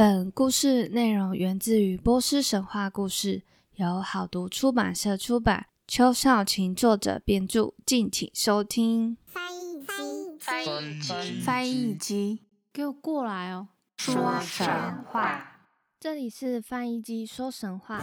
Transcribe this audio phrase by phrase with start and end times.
[0.00, 3.42] 本故事内容源自于波斯神话故事，
[3.74, 9.18] 由好读出版社出版，邱少晴作者编著，敬请收听。
[9.26, 12.40] 翻译机，翻译机，翻译机，
[12.72, 13.68] 给我过来哦！
[13.98, 14.66] 说神
[15.10, 15.66] 话。
[16.00, 18.02] 这里是翻译机说神话。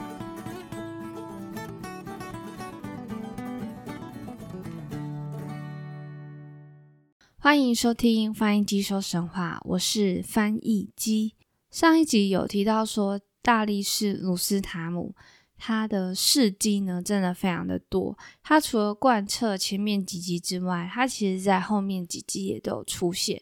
[7.39, 11.33] 欢迎收听翻译机说神话，我是翻译机。
[11.69, 15.13] 上一集有提到说，大力士鲁斯塔姆
[15.57, 18.17] 他的事迹呢，真的非常的多。
[18.41, 23.41] 他除了贯彻前面几集之外，他其实在后面几集也都有出现。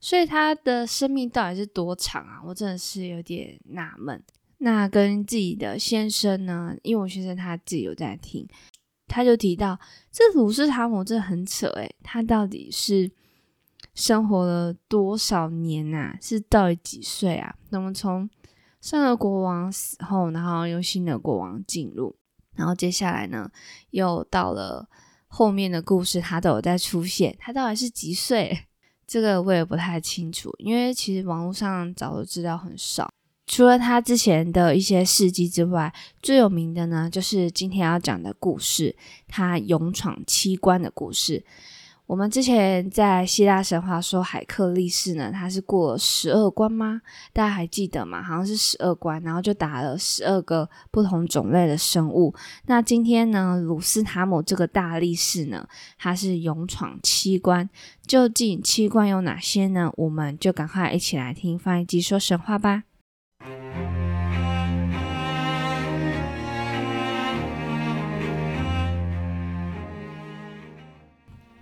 [0.00, 2.40] 所以他的生命到底是多长啊？
[2.46, 4.22] 我真的是有点纳闷。
[4.58, 8.46] 那跟自己的先生呢，因为我先生他自己有在听，
[9.06, 9.78] 他就提到
[10.10, 13.10] 这鲁斯塔姆真的很扯诶，他到底是？
[13.96, 16.16] 生活了多少年呐？
[16.20, 17.56] 是到底几岁啊？
[17.70, 18.30] 那么从
[18.80, 22.14] 上个国王死后，然后又新的国王进入，
[22.54, 23.50] 然后接下来呢，
[23.90, 24.86] 又到了
[25.26, 27.34] 后面的故事，他都有在出现。
[27.40, 28.66] 他到底是几岁？
[29.06, 33.10] 这个我也不太清楚，因为其实网络上找的资料很少。
[33.46, 38.94] 除了他之前的一些事迹之外，最有名的呢，就是今天要讲的故事，
[39.26, 41.44] 他勇闯七关的故事。
[42.06, 47.00] 我们之前在希腊神话说海克力士呢，他是过十二关吗？
[47.32, 48.22] 大家还记得吗？
[48.22, 52.32] 好像是十二关，然后就打了十二个不同种类的生物。
[52.66, 55.66] 那今天呢，鲁斯塔姆这个大力士呢，
[55.98, 57.68] 他是勇闯七关，
[58.06, 59.92] 究竟七关有哪些呢？
[59.96, 62.84] 我们就赶快一起来听翻译机说神话吧。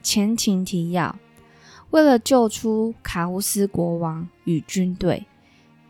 [0.05, 1.19] 前情提要：
[1.91, 5.27] 为了救出卡乌斯国王与军队，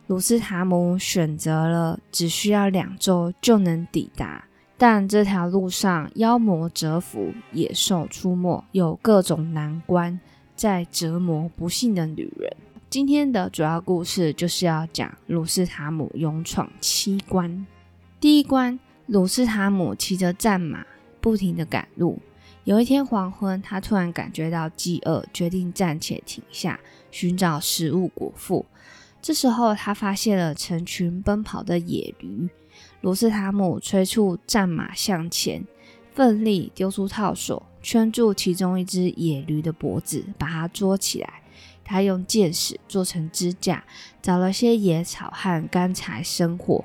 [0.07, 4.45] 鲁斯塔姆选择了只需要两周就能抵达。
[4.79, 10.19] 但这条路上妖魔蛰伏，野兽出没，有各种难关
[10.55, 12.57] 在折磨不幸的女人。
[12.91, 17.67] 今天的主要故事就是要讲鲁斯塔姆勇闯七关。
[18.20, 20.85] 第一关，鲁斯塔姆骑着战马，
[21.20, 22.20] 不停的赶路。
[22.64, 26.80] 有一天黄昏，他突然感觉到饥饿，决定暂且停下，
[27.11, 28.64] 寻找食物果腹。
[29.20, 32.48] 这时候，他发现了成群奔跑的野驴。
[33.02, 35.63] 罗斯塔姆催促战马向前，
[36.14, 41.42] 奋力丢出套索，圈住其中一只野驴的脖子，把它捉起来。
[41.85, 43.85] 他用箭矢做成支架，
[44.23, 46.83] 找了些野草和干柴生火。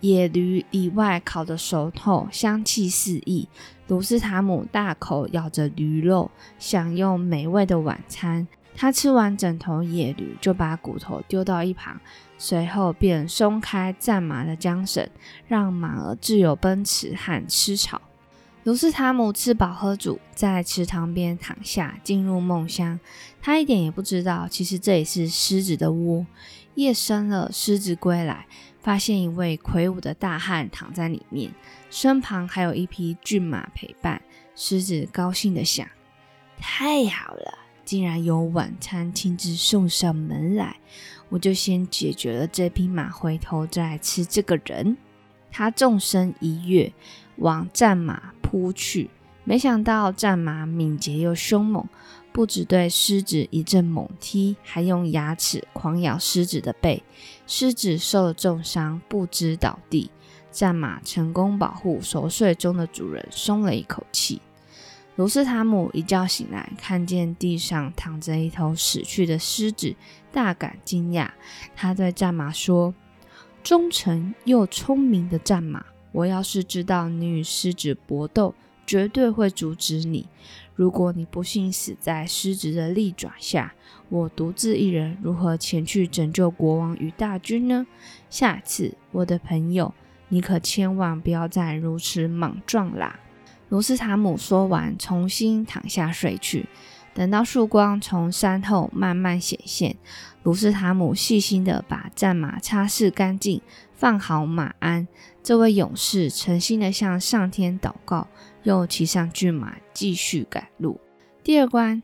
[0.00, 3.48] 野驴里外烤得熟透，香气四溢。
[3.88, 8.46] 卢斯塔姆大口咬着驴肉，享用美味的晚餐。
[8.76, 11.98] 他吃完整头野驴，就把骨头丢到一旁，
[12.36, 15.08] 随后便松开战马的缰绳，
[15.48, 18.00] 让马儿自由奔驰和吃草。
[18.64, 23.00] 卢斯塔姆吃饱喝足，在池塘边躺下，进入梦乡。
[23.40, 26.26] 他一点也不知道，其实这里是狮子的窝。
[26.74, 28.46] 夜深了，狮子归来。
[28.80, 31.52] 发现一位魁梧的大汉躺在里面，
[31.90, 34.20] 身旁还有一匹骏马陪伴。
[34.54, 35.88] 狮子高兴的想：
[36.58, 40.76] 太好了，竟然有晚餐亲自送上门来，
[41.28, 44.96] 我就先解决了这匹马，回头再来吃这个人。
[45.50, 46.92] 他纵身一跃，
[47.36, 49.10] 往战马扑去。
[49.44, 51.88] 没想到战马敏捷又凶猛。
[52.30, 57.02] 不止对狮子一阵猛踢，还用牙齿狂咬狮子的背。
[57.48, 60.10] 狮子受了重伤，不知倒地。
[60.50, 64.40] 战马成功保护熟睡中的主人，松了一口气。
[65.16, 69.96] 卢斯塔姆一觉醒来，看见地上躺着一头死去的狮子，
[70.30, 71.30] 大感惊讶。
[71.74, 72.94] 他对战马说
[73.64, 78.54] ：“忠诚又聪明的战马，我要是知道你与狮子搏斗，
[78.86, 80.28] 绝对会阻止你。”
[80.76, 83.74] 如果你不幸死在狮子的利爪下，
[84.10, 87.84] 我独自一人如何前去拯救国王与大军呢？
[88.30, 89.92] 下次，我的朋友，
[90.28, 93.18] 你可千万不要再如此莽撞啦！
[93.68, 96.66] 卢斯塔姆说完，重新躺下睡去。
[97.14, 99.96] 等到曙光从山后慢慢显现，
[100.42, 103.60] 卢斯塔姆细心地把战马擦拭干净，
[103.92, 105.08] 放好马鞍。
[105.42, 108.28] 这位勇士诚心地向上天祷告。
[108.64, 111.00] 又骑上骏马，继续赶路。
[111.42, 112.02] 第二关，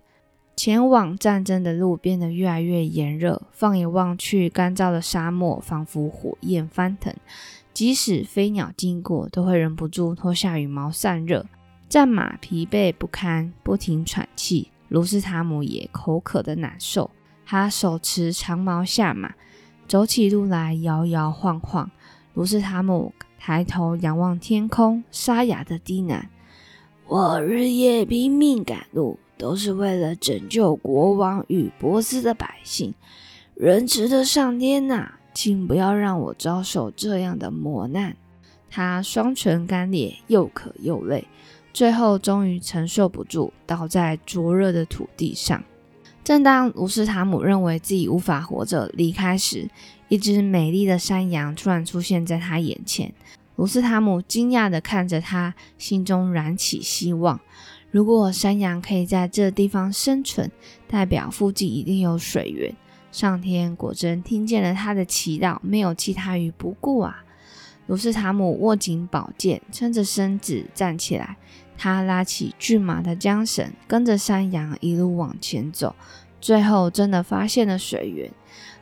[0.57, 3.43] 前往战争的路变得越来越炎热。
[3.53, 7.15] 放眼望去，干燥的沙漠仿佛火焰翻腾，
[7.75, 11.45] 即使飞鸟经过，都会忍不住脱下羽毛散热。
[11.89, 14.71] 战马疲惫不堪，不停喘气。
[14.89, 17.11] 卢斯塔姆也口渴的难受，
[17.45, 19.35] 他手持长矛下马，
[19.89, 21.91] 走起路来摇摇晃晃。
[22.35, 26.23] 卢斯塔姆抬头仰望天空，沙哑的低喃
[27.09, 32.95] ：“我日夜拼命赶路，都是为了拯救国王与波斯的百姓。
[33.55, 38.17] 仁慈的上天呐，请不要让我遭受这样的磨难。”
[38.71, 41.27] 他双唇干裂，又渴又累。
[41.73, 45.63] 最后，终于承受不住，倒在灼热的土地上。
[46.23, 49.69] 正当卢斯塔姆认为自己无法活着离开时，
[50.09, 53.13] 一只美丽的山羊突然出现在他眼前。
[53.57, 57.39] 卢斯塔姆惊讶地看着他，心中燃起希望。
[57.91, 60.51] 如果山羊可以在这地方生存，
[60.89, 62.75] 代表附近一定有水源。
[63.15, 67.23] 上天果真听见了他的祈祷，没有弃他于不顾啊！
[67.87, 71.37] 卢斯塔姆握紧宝剑，撑着身子站起来。
[71.79, 75.95] 他拉起骏马的缰绳，跟着山羊一路往前走，
[76.41, 78.33] 最后真的发现了水源。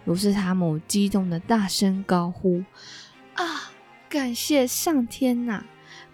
[0.06, 2.64] 卢斯塔姆激动的大声高呼
[3.36, 3.70] ：“啊，
[4.08, 5.62] 感谢上天呐，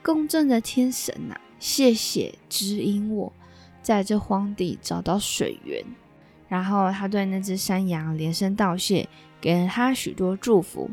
[0.03, 3.33] 公正的天神呐，谢谢指引我
[3.81, 5.85] 在这荒地找到水源。”
[6.49, 9.09] 然后他对那只山羊连声道谢，
[9.41, 10.91] 给了他许多祝福。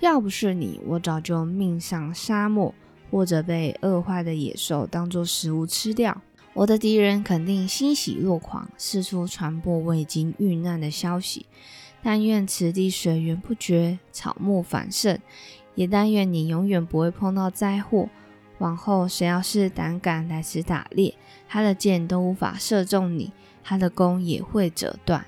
[0.00, 2.74] 要不是你，我早就命丧沙漠。
[3.12, 6.22] 或者被饿坏的野兽当作食物吃掉，
[6.52, 11.46] 我的敌人肯定欣喜若狂，四处传播我已经遇难的消息。
[12.04, 15.18] 但愿此地水源不绝，草木繁盛，
[15.74, 18.08] 也但愿你永远不会碰到灾祸。
[18.58, 21.12] 往后谁要是胆敢来此打猎，
[21.48, 23.32] 他的箭都无法射中你，
[23.70, 25.24] 他的弓也会折断。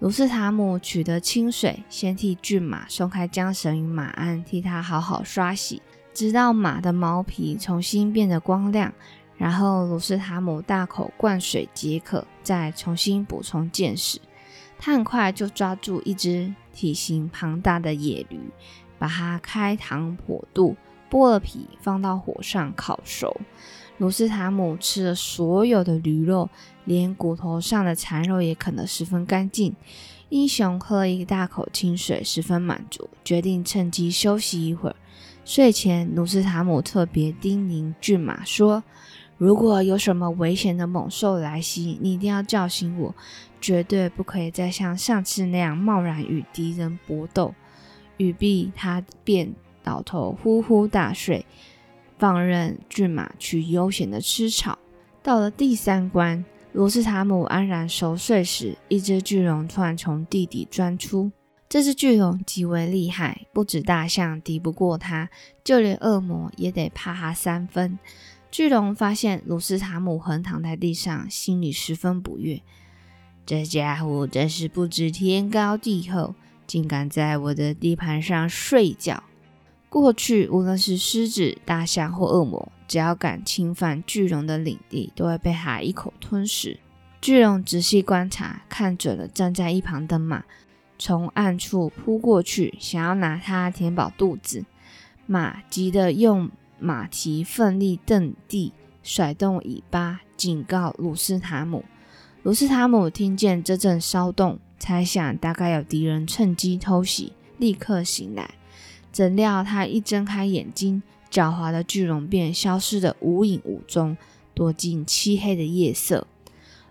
[0.00, 5.80] 卢斯塔姆取得清水，先替骏马松开缰绳与马鞍，替他好好刷洗。
[6.12, 8.92] 直到马的毛皮重新变得光亮，
[9.36, 14.20] 然后鲁斯塔姆大口灌水解渴，再重新补充箭矢。
[14.76, 18.40] 他很快就抓住一只体型庞大的野驴，
[18.98, 20.76] 把它开膛破肚，
[21.08, 23.40] 剥了皮，放到火上烤熟。
[23.98, 26.50] 鲁斯塔姆吃了所有的驴肉，
[26.84, 29.74] 连骨头上的残肉也啃得十分干净。
[30.28, 34.96] 英雄喝了一大口清水，十分满足，决定趁机休息一会儿。
[35.44, 38.82] 睡前，鲁斯塔姆特别叮咛骏马说
[39.36, 43.14] ：“如果有什么危险的猛兽来袭，你一定要叫醒我，
[43.60, 47.54] 绝对不可以再像上次那样贸然与敌人搏斗。”
[48.18, 49.52] 语毕，他便
[49.82, 51.44] 倒头呼呼大睡，
[52.18, 54.78] 放任骏马去悠闲的吃草。
[55.22, 61.30] 到了第三关，罗斯塔姆安然熟睡时，一只巨龙突然从地底钻出。
[61.68, 65.28] 这只巨龙极为厉害，不止大象敌不过它，
[65.62, 67.98] 就连恶魔也得怕它三分。
[68.50, 72.62] 巨龙发现鲁斯塔姆横躺在地上，心里十分不悦。
[73.44, 76.34] 这家伙真是不知天高地厚，
[76.66, 79.22] 竟敢在我的地盘上睡觉。
[79.90, 86.78] 过去无论是狮子、大象或恶魔，只要敢侵犯巨龙的领地，都会被它一口吞噬。
[87.22, 90.44] 巨龙仔细观察，看准了站在一旁的马。
[90.98, 94.66] 从暗处扑过去，想要拿它填饱肚子。
[95.24, 101.86] 马急得用马蹄奋力蹬地，甩动尾巴，警告鲁斯塔姆。
[102.42, 108.50] 鲁斯塔姆听见这阵骚动，猜想大概有敌人趁机偷袭，立刻醒来。
[109.10, 114.18] 怎料他一睁开眼睛，狡猾的巨龙便消失得无影无踪，
[114.52, 116.26] 躲进漆黑的夜色。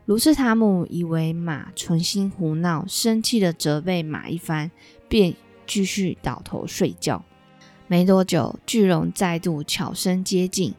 [0.05, 4.71] 卢斯塔姆以为马存心胡闹，生气的责备马一番，
[5.07, 5.35] 便
[5.67, 7.23] 继续倒头睡觉。
[7.85, 10.73] 没多久，巨龙再度悄声接近，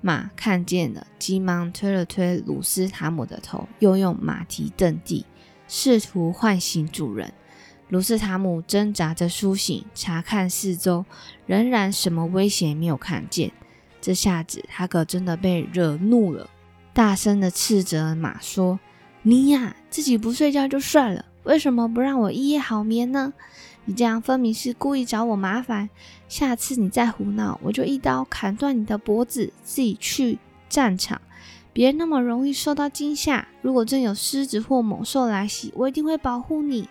[0.00, 5.26] 马看见了，急忙推了推鲁斯塔姆的头，又用马蹄蹬地，
[5.66, 7.34] 试图唤醒主人。
[7.88, 11.04] 卢斯塔姆挣扎着苏醒，查看四周，
[11.46, 13.52] 仍然什么危险没有看见。
[14.00, 16.48] 这下子他可真的被惹怒了。
[16.92, 18.80] 大声的斥责马说
[19.22, 23.32] ：“你呀，自己不睡觉就算了，为什么不让我一夜好眠呢？
[23.84, 25.90] 你这样分明是故意找我麻烦。
[26.28, 30.38] 下次你再胡闹，我就一刀砍断你的脖子，自己去
[30.68, 31.20] 战场，
[31.72, 33.46] 别那么容易受到惊吓。
[33.60, 36.88] 如果真有狮子或猛兽来袭，我一定会保护你。”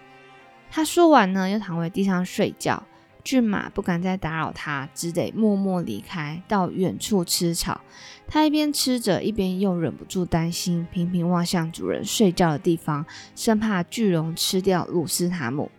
[0.76, 2.82] 他说完呢，又躺回地上睡觉。
[3.24, 7.80] 骏马不敢再打扰他，只得默默离开，到远处吃草。
[8.28, 15.70] 他一边吃着，一边又忍不住担心，频频望向主人睡觉的地方，生怕巨龙吃掉鲁斯塔姆。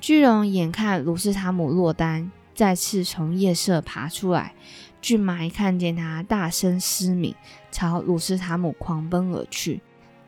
[0.00, 4.54] 巨龙眼看鲁斯塔姆落单，再次从夜色爬出来。
[5.02, 7.34] 骏马一看见他，大声嘶鸣，
[7.72, 9.82] 朝鲁斯塔姆狂奔而去。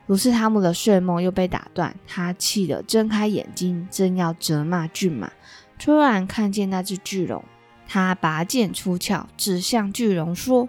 [0.09, 5.31] 鲁斯塔姆的睡梦又被打断，他气得睁开眼睛，正要责骂骏马，
[5.79, 7.45] 突然看见那只巨龙，
[7.87, 10.67] 他拔剑出鞘，指向巨龙说：“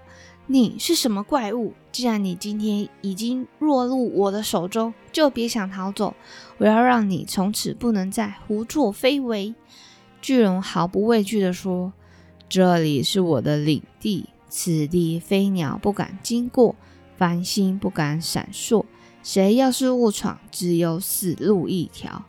[0.47, 1.73] 你是什么怪物？
[1.89, 6.13] 既然你今天已经落入我的手中，就别想逃走！
[6.57, 9.55] 我要让你从此不能再胡作非为。”
[10.21, 11.93] 巨龙毫不畏惧地说
[12.49, 16.75] ：“这里是我的领地，此地飞鸟不敢经过，
[17.15, 18.83] 繁星不敢闪烁。”
[19.21, 22.25] 谁要是误闯，只有死路一条。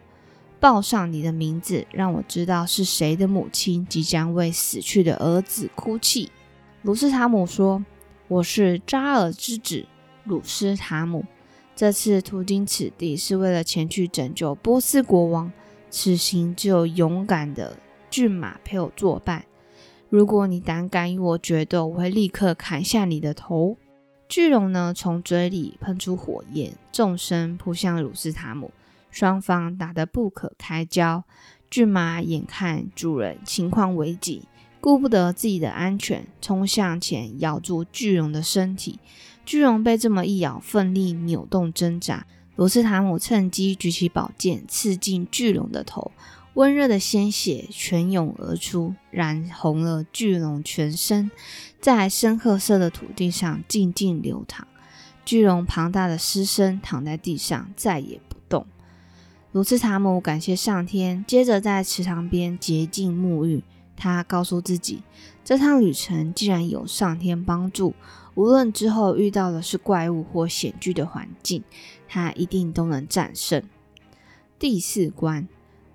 [0.58, 6.30] 报上你的名字，让我知道是谁的母亲即将为死去的儿子哭泣。
[6.82, 7.82] 鲁斯塔姆说
[8.28, 9.86] ：“我是扎尔之子
[10.24, 11.24] 鲁斯塔姆。
[11.74, 15.50] 这次途经此地，是为了前去拯救波斯国王。
[15.88, 17.78] 此行只有勇敢的
[18.10, 19.46] 骏马陪我作伴。
[20.10, 23.78] 如果你胆敢与我决斗，我会立刻砍下你的头。”
[24.30, 28.70] 巨龙呢，从嘴里喷出火焰，纵身扑向鲁斯塔姆，
[29.10, 31.24] 双方打得不可开交。
[31.68, 34.44] 骏马眼看主人情况危急，
[34.80, 39.00] 顾不得自己的安全，冲向前咬住巨龙的身体。
[39.44, 42.24] 巨龙被这么一咬，奋力扭动挣扎。
[42.54, 46.12] 鲁斯塔姆趁机举起宝剑，刺进巨龙的头。
[46.54, 51.30] 温热的鲜血泉涌而出，染红了巨龙全身，
[51.80, 54.66] 在深褐色的土地上静静流淌。
[55.24, 58.66] 巨龙庞大的尸身躺在地上，再也不动。
[59.52, 63.62] 鲁斯塔姆感谢上天，接着在池塘边洁净沐浴。
[63.96, 65.02] 他告诉自己，
[65.44, 67.94] 这趟旅程既然有上天帮助，
[68.34, 71.62] 无论之后遇到的是怪物或险峻的环境，
[72.08, 73.62] 他一定都能战胜。
[74.58, 75.46] 第四关。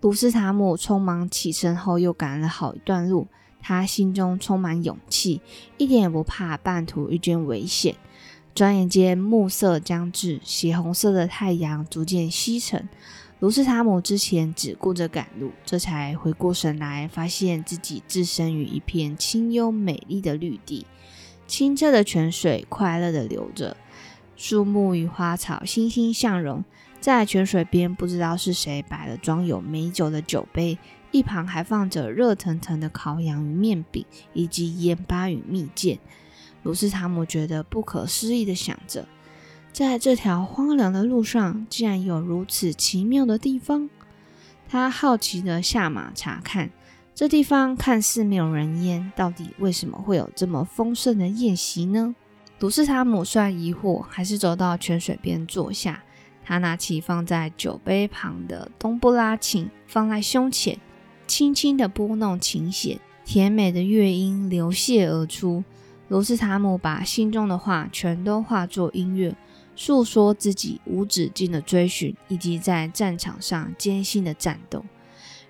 [0.06, 3.26] 鲁斯塔姆匆忙起身后，又赶了好一段路。
[3.60, 5.42] 他心中充满勇气，
[5.80, 7.96] 一点也不怕半途遇见危险。
[8.54, 12.88] 转眼间，暮色将至，血红色的太阳逐渐西沉。
[13.40, 20.86] 鲁斯塔姆之前只顾着赶路，这才回过神来，发现自己置身于一片清幽美丽的绿地。
[21.48, 23.76] 清澈的泉水快乐地流着，
[24.36, 26.64] 树木与花草欣欣向荣。
[27.06, 30.76] 在泉水边，不知道是谁摆了装有美酒的酒杯，
[31.12, 36.00] 一旁还放着热腾腾的烤羊与面饼，以及盐巴与蜜饯。
[36.64, 39.08] 鲁斯塔姆觉得不可思议的想着，
[39.72, 43.88] 在这条荒凉的路上，竟然有如此奇妙的地方。
[44.68, 46.72] 他好奇的下马查看，
[47.14, 52.16] 这地方看似没有人烟，到底为什么会有这么丰盛的宴席呢？
[52.58, 56.02] 鲁斯塔姆虽然疑惑，还是走到泉水边坐下。
[56.48, 60.80] 他拿起放在酒杯旁的冬不拉琴，放在胸前，
[61.26, 65.64] 轻轻地拨弄琴弦，甜美的乐音流泻而出。
[66.08, 69.36] 罗斯塔姆把心中的话全都化作音乐，
[69.76, 74.86] 诉说自己无止境的追寻，以及在战场上艰辛的战斗。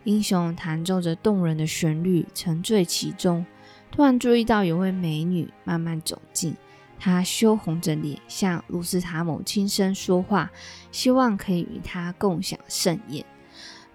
[0.05, 3.45] 英雄弹奏着动人的旋律，沉醉其中。
[3.91, 6.55] 突然注意到有位美女慢慢走近。
[6.99, 10.51] 他羞红着脸向鲁斯塔姆轻声说话，
[10.91, 13.25] 希望可以与他共享盛宴。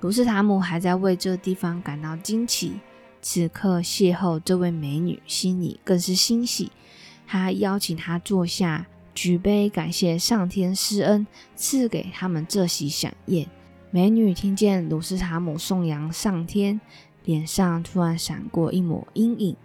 [0.00, 2.74] 鲁斯塔姆还在为这地方感到惊奇，
[3.20, 6.70] 此刻邂逅这位美女，心里更是欣喜。
[7.26, 13.46] 他邀请她坐下，举杯感谢上天施恩，赐给他们这席享宴。
[13.90, 16.80] 美女听见鲁斯塔姆颂扬上天，
[17.24, 19.56] 脸上突然闪过一抹阴影。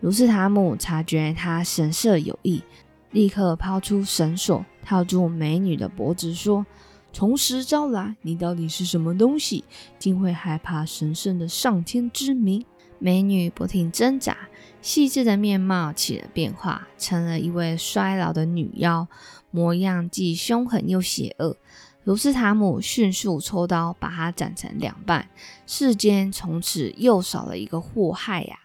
[0.00, 2.62] 鲁斯塔姆察觉他神色有异，
[3.10, 6.64] 立刻抛出绳索套住美女的脖子，说
[7.12, 9.62] ：“从实招来，你到底是什么东西，
[9.98, 12.64] 竟会害怕神圣的上天之名？”
[12.98, 14.36] 美女不停挣扎，
[14.80, 19.06] 细致的面貌起了变化，成了一位衰老的女妖，
[19.50, 21.56] 模样既凶狠又邪恶。
[22.04, 25.28] 鲁斯塔姆迅速抽刀把她斩成两半，
[25.66, 28.58] 世间从此又少了一个祸害呀！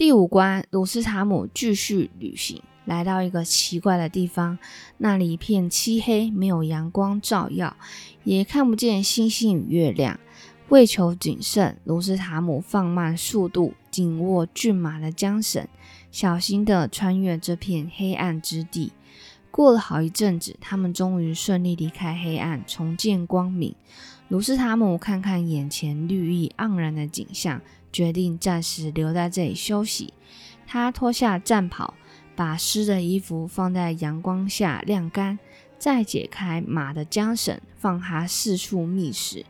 [0.00, 4.58] 第五关，鲁斯塔姆继续旅行，来到一个奇怪的地方。
[4.96, 7.76] 那里一片漆黑，没有阳光照耀，
[8.24, 10.18] 也看不见星星与月亮。
[10.70, 15.68] 为求谨慎，鲁斯塔姆放慢速度，紧握骏马的缰绳，
[16.10, 18.94] 小心地穿越这片黑暗之地。
[19.50, 23.74] 过了好一阵子，他们终于顺利离开黑暗，重见光明。
[24.28, 27.60] 鲁斯塔姆看看眼前绿意盎然的景象。
[27.92, 30.14] 决定暂时留在这里休息。
[30.66, 31.94] 他脱下战袍，
[32.36, 35.38] 把湿的衣服放在阳光下晾干，
[35.78, 39.44] 再解开马的缰绳，放它四处觅食。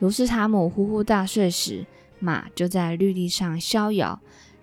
[0.00, 1.86] 卢斯塔姆呼呼大睡时，
[2.18, 4.20] 马就在绿地上逍遥，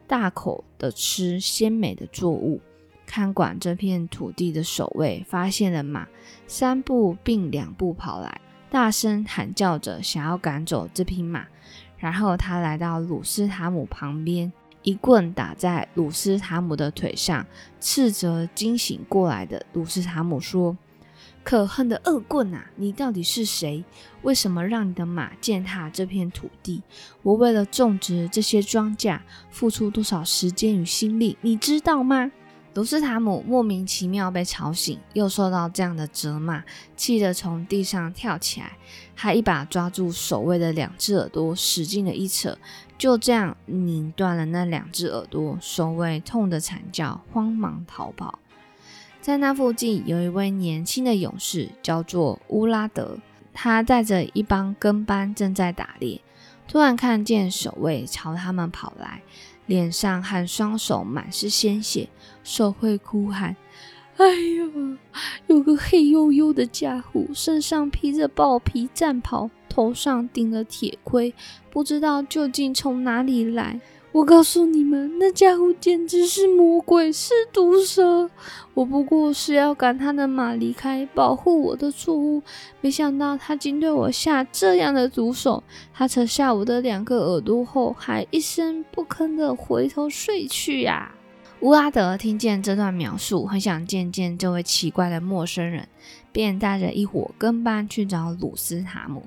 [0.08, 2.62] 大口的吃鲜美的作物。
[3.06, 6.08] 看管这片土地的守卫发现了马
[6.48, 11.46] 三步并两步跑来，大声喊叫着想要赶走这匹马。
[11.98, 14.52] 然后他来到鲁斯塔姆旁边，
[14.84, 17.46] 一棍打在鲁斯塔姆的腿上，
[17.80, 20.78] 斥责惊醒过来的鲁斯塔姆说
[21.44, 22.68] ：“可恨的恶棍啊！
[22.76, 23.84] 你到底是谁？
[24.22, 26.84] 为什么让你的马践踏这片土地？
[27.24, 32.32] 我为了种植这些庄稼，付出多少时间与心力，你知道吗？”
[32.76, 36.62] 卢斯塔姆莫名其妙被吵醒，又受到这样的责骂，
[36.98, 38.74] 气得从地上跳起来，
[39.16, 42.58] 他一把抓住守卫的两只耳朵，使劲的一扯，
[42.98, 45.58] 就这样拧断了那两只耳朵。
[45.62, 48.40] 守卫痛得惨叫，慌忙逃跑。
[49.22, 53.18] 在那附近有一位年轻的勇士，叫做乌拉德，
[53.54, 56.20] 他带着一帮跟班正在打猎，
[56.68, 59.22] 突然看见守卫朝他们跑来。
[59.68, 62.08] 脸上和双手满是鲜血，
[62.46, 63.54] 手会哭喊
[64.16, 64.98] ：“哎呀，
[65.48, 71.34] 有个黑黝黝的家伙，身上披着豹皮战袍，头上顶着铁盔，
[71.72, 73.82] 不知道究竟从哪里来。”
[74.16, 78.30] 我告诉你们，那家伙简直是魔鬼，是毒蛇。
[78.74, 82.42] 我不过是要赶他的马离开，保护我的错误，
[82.80, 85.62] 没想到他竟对我下这样的毒手。
[85.94, 91.14] 他扯下我的两个耳朵后，还一声不吭的回头睡去呀。
[91.66, 95.88] 乌拉德听见这段描述，很想见见这位奇怪的陌生人，
[96.32, 99.24] 便带着一伙跟班去找鲁斯塔姆。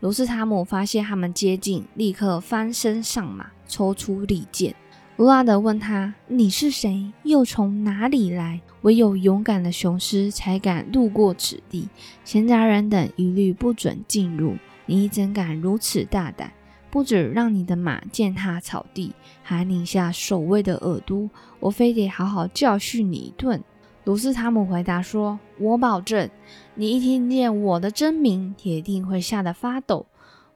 [0.00, 3.50] 鲁斯塔姆发现他们接近，立刻翻身上马。
[3.68, 4.74] 抽出利剑，
[5.18, 7.12] 乌拉德问他：“你是谁？
[7.24, 11.90] 又从哪里来？”唯有勇敢的雄狮才敢路过此地，
[12.24, 14.56] 闲杂人等一律不准进入。
[14.86, 16.54] 你怎敢如此大胆？
[16.90, 21.30] 不止让你的马践踏草地，还拧下守卫的耳朵，
[21.62, 23.62] 我非得好好教训你一顿。
[24.02, 26.28] 鲁斯塔姆回答说：“我保证，
[26.74, 30.06] 你一听见我的真名，铁定会吓得发抖。”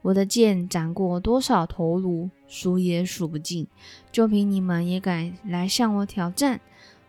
[0.02, 3.68] 我的剑斩过多少头颅，数也数不尽。
[4.10, 6.60] 就凭你们也敢来向我挑战？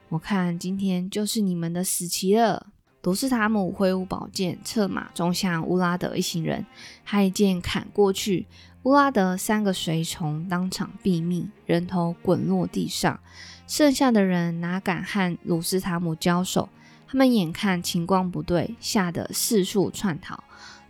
[0.10, 2.68] 我看今天就是你们的死期了。
[3.02, 6.68] 鲁斯塔姆挥舞宝剑，策马冲向乌拉德一行人，
[7.04, 8.46] 他一剑砍过去，
[8.84, 13.20] 乌拉德三个随从当场毙命，人头滚落地上。
[13.68, 16.70] 剩下的人哪敢和鲁斯塔姆交手？
[17.06, 20.42] 他们眼看情况不对，吓得四处窜逃。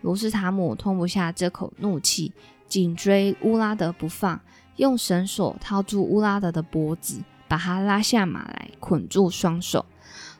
[0.01, 2.33] 鲁斯塔姆吞不下这口怒气，
[2.67, 4.39] 紧追乌拉德不放，
[4.75, 9.83] 用绳索套住乌拉德的脖子，把他拉下马来，捆住双手。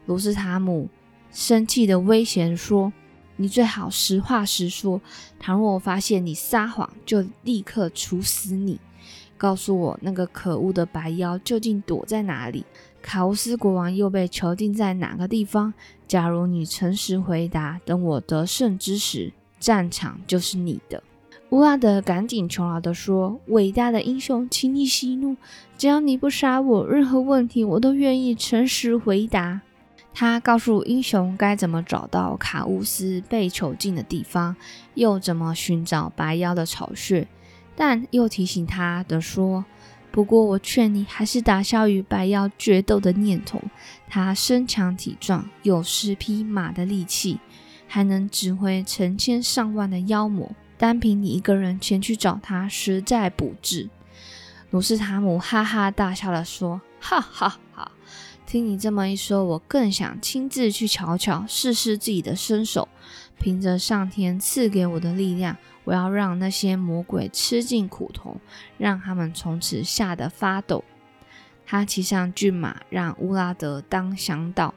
[0.06, 0.90] 鲁斯塔姆
[1.32, 2.94] 生气的威胁说
[3.38, 5.02] ：“你最好实话实说，
[5.40, 8.80] 倘若我发现你撒谎，就立刻处死你。
[9.38, 12.66] 告诉我，那个可恶的白妖究竟躲在哪里？
[13.02, 15.74] 卡乌斯国王又被囚禁在哪个地方？
[16.08, 21.02] 假如你诚实回答，等我得胜之时。”战场就是你的，
[21.50, 25.36] 乌拉德赶紧求饶的说：“伟大的英雄，请你息怒，
[25.78, 29.62] 只要你不杀我，任何问题我都愿意诚实回答。”
[30.14, 34.56] 他告诉英雄该怎么找到卡乌斯被囚禁的地方，
[34.94, 37.28] 又怎么寻找白妖的巢穴，
[37.78, 39.64] 但又提醒他的说
[40.12, 43.62] ：“不过我劝你还是打消与白妖决斗的念头。
[44.10, 47.40] 他身强体壮，有十匹马的力气。”
[47.90, 53.90] 还能指挥成千上万的妖魔，单凭你一个人前去找他，实在不智。
[54.72, 57.90] 鲁斯塔姆哈哈大笑的说：“哈哈哈！
[58.46, 62.90] 听你这么一说，我更想亲自去瞧瞧，试试自己的身手。
[63.40, 65.56] 凭着上天赐给我的力量，
[65.88, 68.36] 我要让那些魔鬼吃尽苦头，
[68.78, 70.84] 让他们从此吓得发抖。”
[71.66, 74.74] 他骑上骏马，让乌拉德当向导。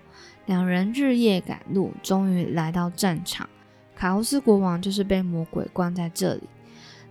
[0.46, 3.48] 两人日夜赶路，终于来到战场。
[3.96, 6.42] 卡欧斯国王就是被魔鬼关在这里。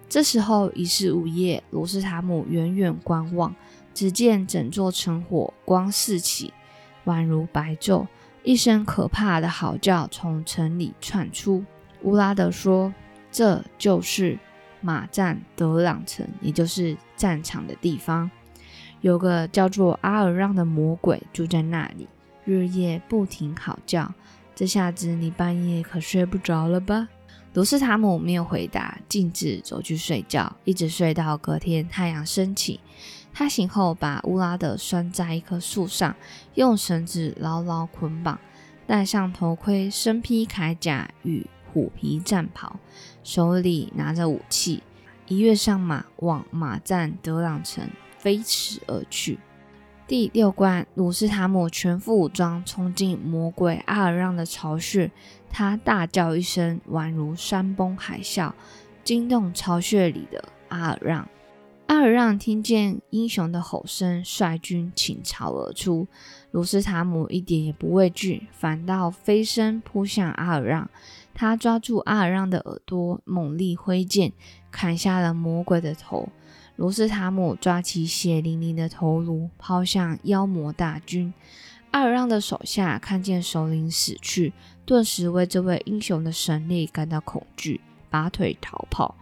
[0.07, 3.53] 这时候已是午夜，罗斯塔姆远远观望，
[3.93, 6.53] 只见整座城火光四起，
[7.05, 8.07] 宛如白昼。
[8.43, 11.65] 一声可怕的嚎叫从城里传出。
[12.03, 12.93] 乌拉德说
[13.31, 14.37] ：“这就是
[14.81, 18.29] 马战德朗城，也就是战场的地方。
[19.01, 22.07] 有个叫做阿尔让的魔鬼住在那里。”
[22.45, 24.11] 日夜不停嚎叫，
[24.55, 27.07] 这下子你半夜可睡不着了吧？
[27.53, 32.79] 罗斯塔姆没有回答，径自走去睡觉，一直睡到隔天太阳升起。
[33.31, 36.15] 他醒后，把乌拉德拴在一棵树上，
[36.55, 38.39] 用绳子牢牢捆绑，
[38.87, 42.79] 戴上头盔，身披铠甲与虎皮战袍，
[43.23, 44.83] 手里拿着武器，
[45.27, 49.39] 一跃上马，往马站德朗城飞驰而去。
[50.07, 55.11] 第六关，鲁斯塔姆全副武装冲进魔鬼阿尔让的巢穴，
[55.51, 58.51] 他大叫一声，宛如山崩海啸，
[59.03, 61.27] 惊动巢穴里的阿尔让。
[61.85, 66.07] 阿尔让听见英雄的吼声，率军倾巢而出。
[66.51, 70.89] 鲁斯塔姆一点也不畏惧，反倒飞身扑向阿尔让。
[71.39, 74.33] 他抓住阿尔让的耳朵，猛力挥剑，
[74.69, 76.27] 砍下了魔鬼的头。
[76.75, 81.33] 罗斯塔姆抓起血淋淋的头颅，抛向妖魔大军。
[81.91, 84.51] 阿尔让的手下看见首领死去，
[84.85, 89.15] 顿时为这位英雄的神力感到恐惧，拔腿逃跑。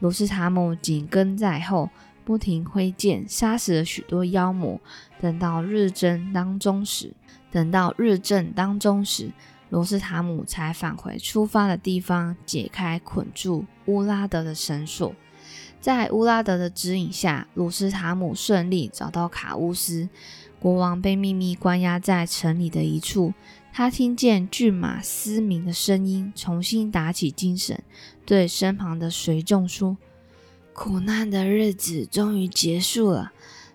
[0.00, 1.90] 罗斯塔姆紧跟在后，
[2.24, 4.80] 不停挥剑，杀死了许多妖魔。
[5.20, 7.12] 等到日正当中时，
[7.50, 9.32] 等到日正当中时，
[9.70, 15.14] 罗斯塔姆才返回出发的地方，解开捆住乌拉德的绳索。
[15.80, 20.08] 在乌拉德的指引下，鲁斯塔姆顺利找到卡乌斯
[20.58, 23.32] 国王，被秘密关押在城里的一处。
[23.72, 27.80] 他听见骏马嘶鸣的声音，重新打起精神，
[28.26, 29.96] 对身旁的随众说
[30.74, 33.32] ：“苦难的日子终于结束了。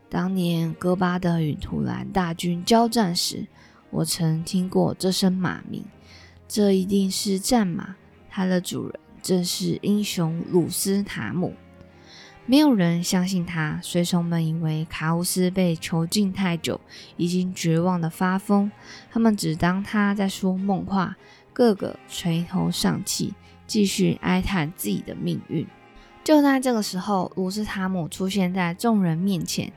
[0.10, 3.48] 当年戈巴德与图兰大军交战时，
[3.94, 5.86] 我曾听过这声马鸣，
[6.48, 7.96] 这一定是战马，
[8.28, 11.54] 它的主人正是英雄鲁斯塔姆。”
[12.48, 16.82] 没有人相信他，随从们以为卡乌斯被囚禁太久，
[17.16, 18.70] 已经绝望的发疯。
[19.12, 21.16] 他们只当他在说梦话，
[21.54, 23.34] 个个垂头丧气，
[23.66, 25.66] 继续哀叹自己的命运。
[26.22, 29.72] 就在这个时候，鲁斯塔姆出现在众人面前，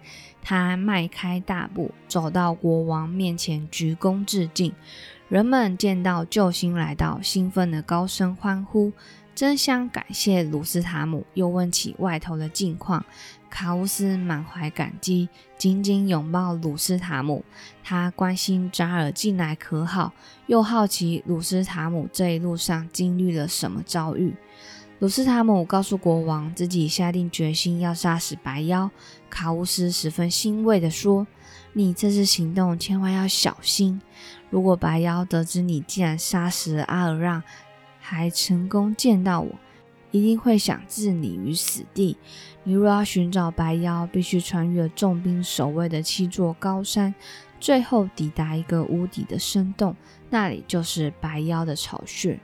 [0.48, 4.72] 他迈开大步走到国王面前，鞠躬致敬。
[5.28, 8.92] 人们见到救星来到，兴奋的高声欢呼。
[9.34, 13.04] 争相感谢鲁斯塔姆，又问起外头的近况。
[13.50, 15.28] 卡乌斯满怀感激，
[15.58, 17.44] 紧紧拥抱鲁斯塔姆。
[17.82, 20.12] 他关心扎尔近来可好，
[20.46, 24.32] 又好奇鲁斯塔姆这一路上经历了什么遭遇。
[25.00, 28.90] 鲁斯塔姆告诉国王，自己下定决心要杀死白妖。
[29.30, 31.26] 卡乌斯十分欣慰地说
[31.74, 34.00] ：“你这次行动千万要小心，
[34.50, 37.42] 如果白妖得知你竟然杀死了阿尔让。”
[38.08, 39.50] 还成功见到我，
[40.12, 42.16] 一定会想置你于死地。
[42.62, 47.12] 你若要寻找白妖，必须穿越重兵守卫的七座高山，
[47.58, 49.96] 最后抵达一个无底的深洞，
[50.30, 52.38] 那里就是白妖的巢穴。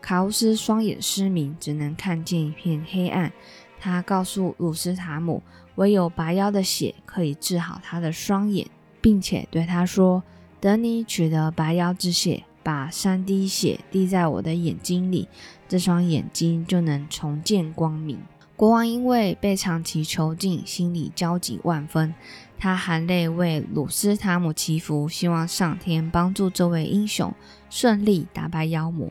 [0.00, 3.32] 卡乌斯双眼失明，只能看见一片黑暗。
[3.78, 5.40] 他告诉鲁斯塔姆，
[5.76, 8.66] 唯有白妖的血可以治好他的双眼，
[9.00, 10.22] 并且对他说
[10.60, 15.26] ：“等你取得白妖之血。”把三滴血滴在我的眼睛里，
[15.68, 18.20] 这双眼睛就能重见光明。
[18.54, 22.14] 国王因为被长期囚禁，心里焦急万分。
[22.60, 27.34] 他含泪为鲁斯塔姆祈福，希望上天帮助这位英雄
[27.68, 29.10] 顺利打败妖魔。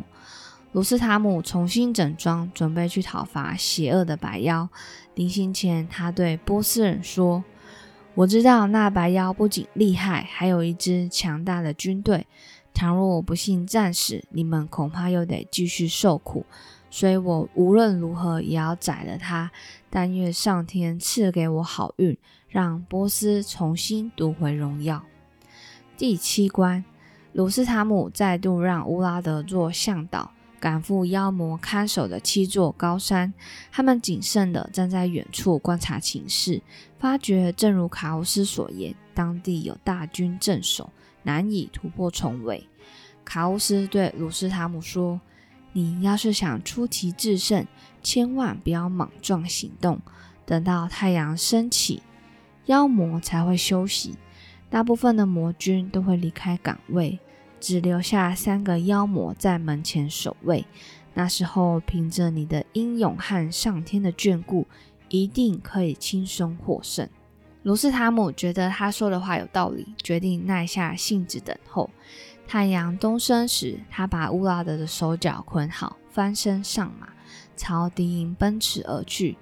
[0.71, 4.69] 鲁斯塔姆重新整装，准备去讨伐邪恶的白妖。
[5.15, 7.43] 临行前，他对波斯人说
[8.15, 12.27] ：“我知道那白妖不仅厉害，还有一支强大的军队。”
[12.73, 16.45] 倘若我不幸战死，你们恐怕又得继续受苦，
[16.89, 19.51] 所以我无论如何也要宰了他。
[19.89, 25.03] 但愿上天赐给我好运，让波斯重新夺回荣耀。
[25.97, 26.85] 第七关，
[27.33, 33.33] 鲁斯塔姆再度让乌拉德做向导，赶赴妖魔看守的七座高山。
[33.71, 36.61] 他们谨慎地站在远处观察情势，
[36.97, 40.89] 发觉正如卡乌斯所言，当地有大军镇守。
[41.23, 42.67] 难以突破重围。
[43.23, 45.21] 卡乌斯对鲁斯塔姆说
[45.73, 47.67] ：“你要是想出奇制胜，
[48.01, 50.01] 千万不要莽撞行动。
[50.47, 52.01] 等到太阳升起，
[52.65, 54.15] 妖魔才会休息。
[54.71, 57.19] 大部分的魔军都会离开岗位，
[57.61, 60.65] 只留下三个妖魔在门前守卫。
[61.13, 64.67] 那时候，凭着你的英勇和上天的眷顾，
[65.07, 67.07] 一定可以轻松获胜。”
[67.63, 71.89] 卢斯塔姆觉得他说的话有道理，决定耐下性子等候。
[72.47, 77.09] 太阳东升时，他把乌拉德的手脚捆好，翻身上马，
[77.55, 79.37] 朝敌营奔驰而去。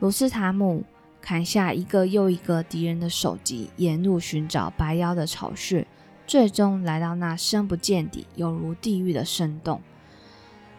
[0.00, 0.82] 卢斯塔姆
[1.20, 5.86] 砍下一个又一个敌人的首级，沿路寻找白妖的巢穴，
[6.30, 9.80] 最终来到那深不见底、犹如地狱的深洞。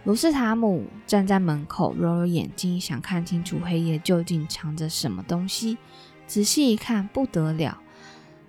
[0.06, 5.78] 卢斯塔姆站在门口，揉揉眼睛，想看清楚黑夜究竟藏着什么东西。
[6.26, 7.80] 仔细一看，不得了，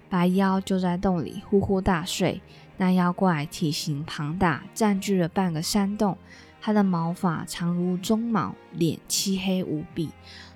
[0.09, 2.41] 白妖就在洞里呼呼大睡。
[2.77, 6.17] 那妖怪体型庞大，占据了半个山洞。
[6.61, 10.11] 它的毛发长如鬃毛，脸漆黑无比。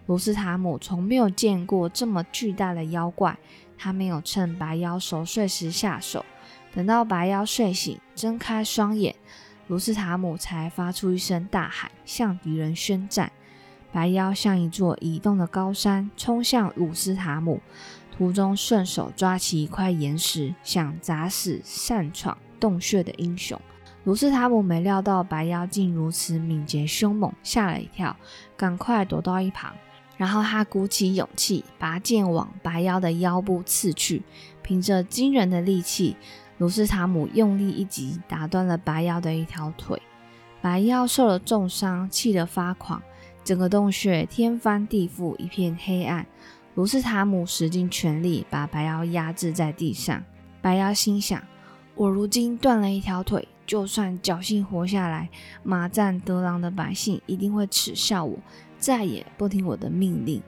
[0.06, 3.37] 罗斯塔姆从没有见过这么巨大的妖怪，
[3.76, 6.24] 他没有趁白妖熟睡时下手，
[6.77, 9.17] 等到白妖睡醒，睁开双眼，
[9.67, 13.33] 卢斯塔姆才发出一声大喊，向敌人宣战。
[13.91, 17.62] 白妖像一座移动的高山，冲向鲁斯塔姆，
[18.15, 23.59] 途中顺手抓起一块岩石，想砸死擅闯洞穴的英雄。
[24.05, 28.15] 卢斯塔姆没料到白妖竟如此敏捷凶猛，吓了一跳，
[28.55, 29.73] 赶快躲到一旁。
[30.19, 34.23] 然后他鼓起勇气，拔剑往白妖的腰部刺去。
[34.62, 36.17] 凭着惊人的力气，
[36.59, 40.01] 卢斯塔姆用力一击，打断了白妖的一条腿。
[40.62, 43.03] 白妖受了重伤，气得发狂。
[43.45, 46.27] 整个洞穴天翻地覆，一片黑暗。
[46.75, 50.25] 卢斯塔姆使尽全力把白妖压制在地上。
[50.61, 51.42] 白妖心想：
[51.95, 55.29] 我如今断了一条腿，就算侥幸活下来，
[55.62, 58.38] 马赞德朗的百姓一定会耻笑我。
[58.79, 60.42] 再也不听我的命令，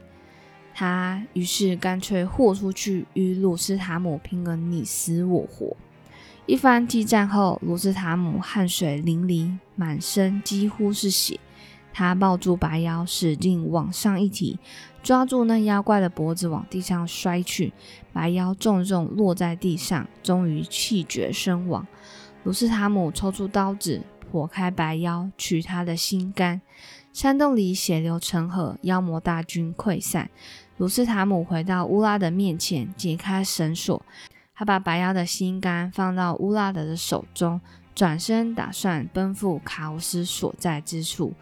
[0.74, 5.76] 他于是干脆豁出去，与鲁斯塔姆拼个你死我活。
[6.48, 11.38] 一番激战后，鲁斯塔姆汗水淋漓，满身几乎是血。
[11.92, 14.58] 他抱住白妖，使劲往上一提，
[15.02, 17.74] 抓住那妖怪的脖子往地上摔去。
[18.14, 21.86] 白妖重重落在地上，终于气绝身亡。
[22.44, 24.00] 鲁斯塔姆抽出刀子，
[24.32, 26.62] 剖开白妖，取他的心肝。
[27.12, 30.30] 山洞里血流成河，妖魔大军溃散。
[30.78, 34.02] 鲁斯塔姆回到乌拉的面前，解开绳索。
[34.58, 37.60] 他把白妖的心肝放到乌拉德的手中，
[37.94, 41.32] 转身打算奔赴卡乌斯所在之处。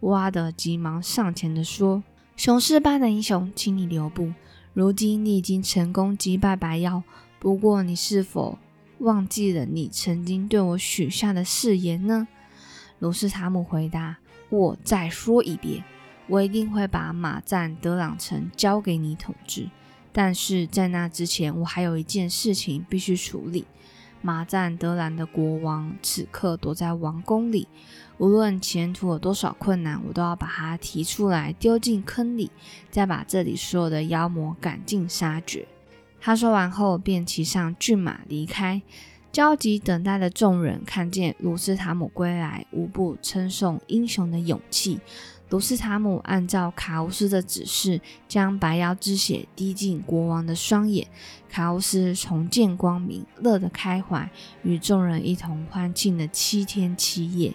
[0.00, 2.02] 乌拉德急忙上前的说
[2.34, 4.32] ：“雄狮般的英雄，请你留步。
[4.72, 7.04] 如今你已经成功击败白妖，
[7.38, 8.58] 不过你是否
[8.98, 12.26] 忘记了你曾经对我许下的誓言呢？”
[12.98, 14.16] 鲁斯塔姆回答。
[14.50, 15.84] 我再说一遍，
[16.26, 19.68] 我一定会把马赞德朗城交给你统治。
[20.14, 23.66] 但是在那之前，我还有一件事情必须处理。
[24.22, 27.68] 马赞德兰的国王此刻躲在王宫里，
[28.16, 32.50] 无论前途有多少困难，我都要把他提出来，丢进坑里，
[32.90, 35.66] 再把这里所有的妖魔赶尽杀绝。
[36.20, 38.80] 他说完后，便骑上骏马离开。
[39.30, 45.00] 焦急等待的众人看见鲁斯塔姆归来，无不称颂英雄的勇气。
[45.54, 51.06] 卢斯塔姆按照卡乌斯的指示，将白妖之血滴进国王的双眼。
[51.48, 54.28] 卡乌斯重见光明，乐得开怀，
[54.64, 57.54] 与众人一同欢庆了七天七夜。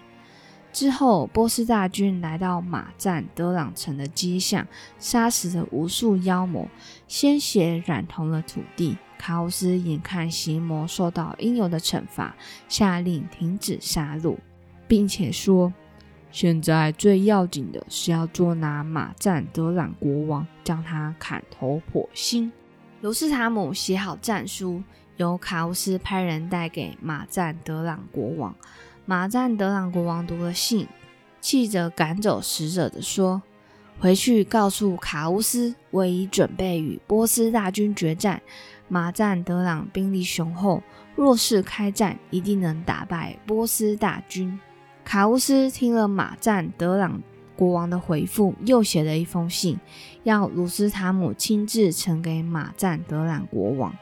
[0.72, 4.66] 之后，波斯大军来到马赞德朗城的街巷，
[4.98, 6.66] 杀死了无数妖魔，
[7.06, 8.96] 鲜血染红了土地。
[9.18, 12.34] 卡乌斯眼看邪魔受到应有的惩罚，
[12.66, 14.38] 下令停止杀戮，
[14.88, 15.70] 并且说
[16.32, 22.52] ：“现在最要紧的是要捉拿马赞德朗国王，将他砍头剖心。”
[23.02, 24.82] 卢斯塔姆写好战书，
[25.16, 28.54] 由卡乌斯派人带给马赞德朗国王。
[29.06, 30.86] 马赞德朗国王读了信，
[31.40, 33.42] 气着赶走使者的说
[33.98, 38.40] ：“回去告诉卡乌斯，我已准备与波斯大军决战。”
[38.86, 40.82] 马赞德朗兵力雄厚，
[41.16, 44.58] 若是开战，一定能打败波斯大军。
[45.04, 47.20] 卡乌斯听了马赞德朗
[47.56, 49.78] 国王的回复，又写了一封信，
[50.22, 53.94] 要鲁斯塔姆亲自呈给马赞德朗国王。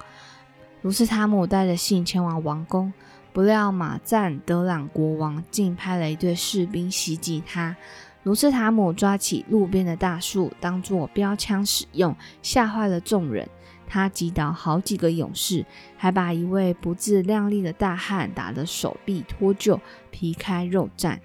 [0.82, 2.92] 鲁斯塔姆带着信前往王宫，
[3.32, 7.74] 不料马赞德朗国王竟派了一队士兵袭击他。
[8.22, 13.48] 鲁斯塔姆抓起路边的大树当作标枪使用，吓坏了众人。
[13.88, 15.64] 他击倒好几个勇士，
[15.96, 21.18] 还把一位不自量力的大汉打得手臂脱臼、皮开肉绽。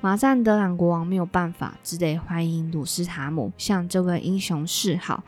[0.00, 5.24] 马赞德朗国王没有办法，只得欢迎鲁斯塔姆向这位英雄示好。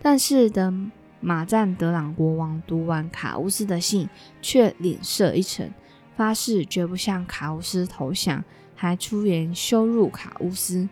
[0.00, 0.90] 但是等
[1.20, 4.08] 马赞德朗国王读完卡乌斯的信，
[4.40, 5.72] 却脸色一沉，
[6.16, 8.42] 发誓绝不向卡乌斯投降。
[8.74, 10.88] 还出言羞辱卡乌斯，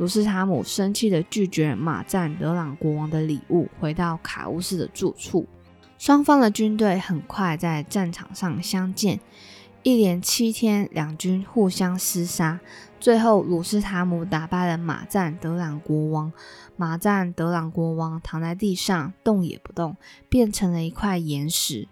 [0.00, 5.46] 卢斯塔姆生气的拒绝马赞德朗国王的礼物，回到卡乌斯的住处。
[5.98, 9.20] 双方的军队很快在战场上相见，
[9.82, 12.58] 一连七天，两军互相厮杀。
[12.98, 16.32] 最后，鲁斯塔姆打败了马赞德朗国王，
[16.78, 19.98] 马赞德朗国王躺在地上，动也不动，
[20.30, 21.86] 变成了一块岩石。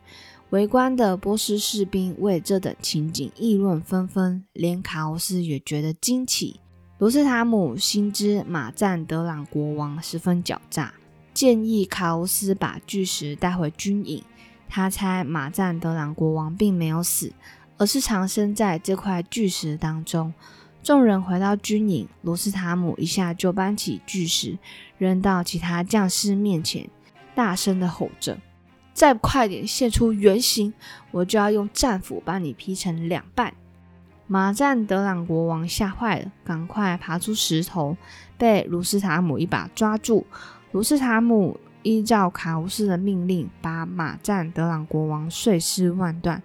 [0.49, 6.61] 围观的波斯士兵为这等情景议论纷纷，连卡乌斯也觉得惊奇。
[6.99, 10.93] 罗斯塔姆心知马赞德朗国王十分狡诈，
[11.33, 14.21] 建议卡乌斯把巨石带回军营。
[14.69, 17.33] 他猜马赞德朗国王并没有死，
[17.77, 20.35] 而是藏身在这块巨石当中。
[20.83, 24.59] 众人回到军营，罗斯塔姆一下就搬起巨石，
[24.99, 26.91] 扔到其他将士面前，
[27.33, 28.39] 大声的吼着。
[28.93, 30.75] 再快点现出原形，
[31.13, 33.55] 我就要用战斧把你劈成两半。
[34.31, 37.97] 马赞德朗国王吓坏了，赶快爬出石头，
[38.37, 40.27] 被卢斯塔姆一把抓住。
[40.73, 46.43] 卢斯塔姆依照卡乌斯的命令，把马赞德朗国王碎尸万段。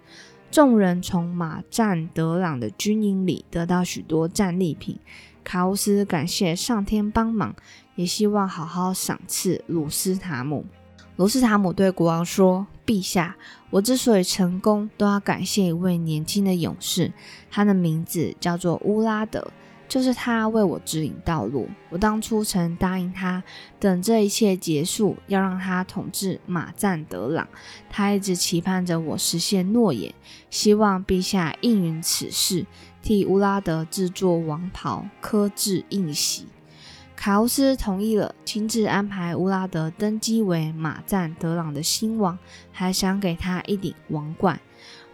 [0.50, 4.98] 众人从马赞德朗的军营里得到许多战利品。
[5.42, 7.54] 卡乌斯感谢上天帮忙，
[7.96, 10.64] 也希望好好赏赐鲁斯塔姆。
[11.16, 13.36] 罗斯塔姆对国王说：“陛下，
[13.70, 17.12] 我之所以成功，都要感谢一位年轻的勇士，
[17.52, 19.52] 他的名字叫做乌拉德，
[19.88, 21.68] 就是他为我指引道路。
[21.90, 23.44] 我当初曾答应他，
[23.78, 27.46] 等这一切结束，要让他统治马赞德朗。
[27.88, 30.12] 他一直期盼着我实现诺言，
[30.50, 32.66] 希望陛下应允此事，
[33.00, 36.46] 替乌拉德制作王袍，刻制印玺。”
[37.16, 42.38] 卡乌斯同意了，亲自安排乌拉德登基为马赞德朗的新王，
[42.70, 44.60] 还想给他一顶王冠。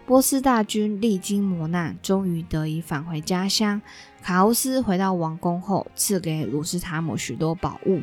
[0.07, 3.81] 波斯大军历经磨难，终于得以返回家乡。
[4.23, 8.01] 卡乌斯回到王宫后，赐给鲁斯塔姆许多宝物。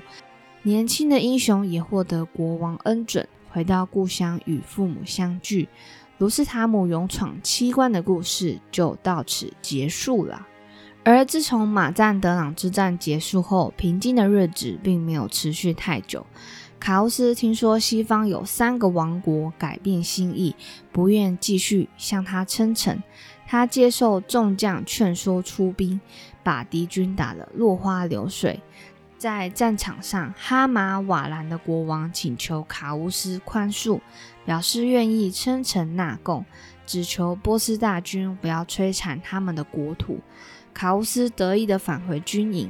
[0.63, 5.67] 年轻的英雄也获得国王恩准，回到故乡与父母相聚。
[6.17, 10.47] 鲁斯塔姆勇闯七关的故事就到此结束了。
[11.09, 16.27] 而自从马赞德朗之战结束后，平静的日子并没有持续太久。
[16.81, 20.53] 卡乌斯听说西方有三个王国改变心意，
[20.91, 23.01] 不愿继续向他称臣，
[23.47, 26.01] 他接受众将劝说出兵，
[26.43, 28.59] 把敌军打得落花流水。
[29.17, 34.01] 在战场上，哈马瓦兰的国王请求卡乌斯宽恕，
[34.45, 36.43] 表示愿意称臣纳贡，
[36.85, 40.19] 只求波斯大军不要摧残他们的国土。
[40.77, 42.69] 卡乌斯得意地返回军营，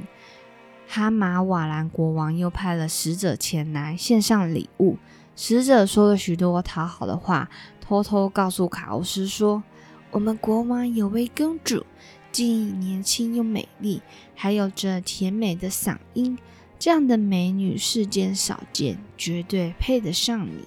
[0.88, 4.96] 哈马瓦兰国王又派了使者前来献上礼物。
[5.36, 7.50] 使者说了许多讨好的话，
[7.82, 9.62] 偷偷告诉卡乌斯说
[10.10, 11.84] ：“我们国王有位公主，
[12.32, 14.00] 既年轻又美丽，
[14.34, 16.38] 还有着甜美的嗓音，
[16.78, 20.64] 这样的美女世间少见，绝对配得上你。”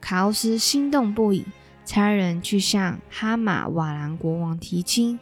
[0.00, 1.44] 卡乌斯心动不已，
[1.84, 5.18] 差人去向哈马瓦兰国王提亲。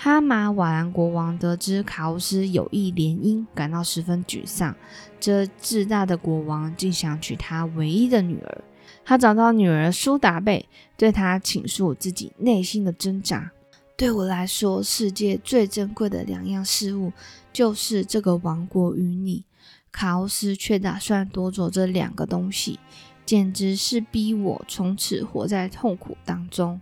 [0.00, 4.76] 哈马瓦兰国王得知卡欧斯有意联姻，感到十分沮丧。
[5.18, 8.62] 这自大的国王竟想娶他唯一的女儿。
[9.04, 13.50] 他找到女儿苏达贝，对她倾诉自己内心的挣扎。
[13.96, 17.12] 对我来说，世界最珍贵的两样事物，
[17.52, 19.44] 就是这个王国与你。
[19.90, 22.78] 卡欧斯却打算夺走这两个东西，
[23.26, 26.80] 简直是逼我从此活在痛苦当中。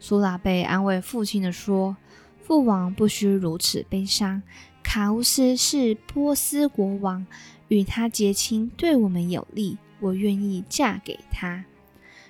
[0.00, 1.96] 苏达贝安慰父亲的说。
[2.48, 4.42] 父王不需如此悲伤。
[4.82, 7.26] 卡乌斯是波斯国王，
[7.68, 11.66] 与他结亲对我们有利，我愿意嫁给他。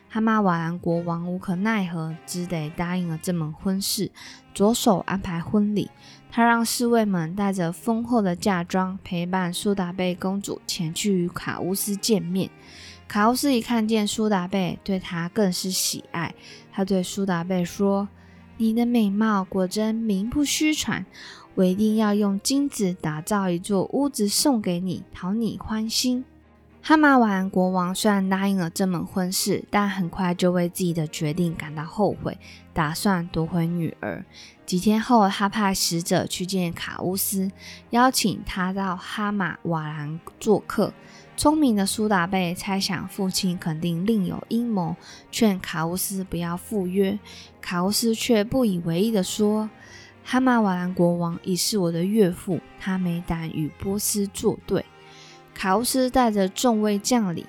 [0.09, 4.11] 哈马瓦兰国王无可奈何，只得答应了这门婚事，
[4.53, 5.89] 着手安排婚礼。
[6.33, 12.51] 他让侍卫们带着丰厚的嫁妆，陪伴苏达贝公主前去与卡乌斯见面。
[13.07, 16.35] 卡乌斯一看见苏达贝，对他更是喜爱。
[16.73, 18.09] 他对苏达贝说。
[18.61, 21.07] 你的美貌果真名不虚传，
[21.55, 26.25] 我一定要用金子打造一座屋子送给你，讨你欢心。
[26.83, 32.37] 哈马瓦兰国王虽然答应了这门婚事，但很快就为自己的决定感到后悔，
[32.73, 34.25] 打算夺回女儿。
[34.67, 37.53] 几天后，他派使者去见卡乌斯，
[37.91, 40.93] 邀请他到哈马瓦兰做客。
[41.37, 44.97] 聪明的苏达贝猜想父亲肯定另有阴谋，
[45.31, 47.17] 劝卡乌斯不要赴约。
[47.69, 49.69] 卡乌斯却不以为意地说
[50.25, 54.87] ：“哈马瓦兰国王已是我的岳父，他没胆与波斯作对。”
[55.53, 57.45] 卡乌斯带着众位将领，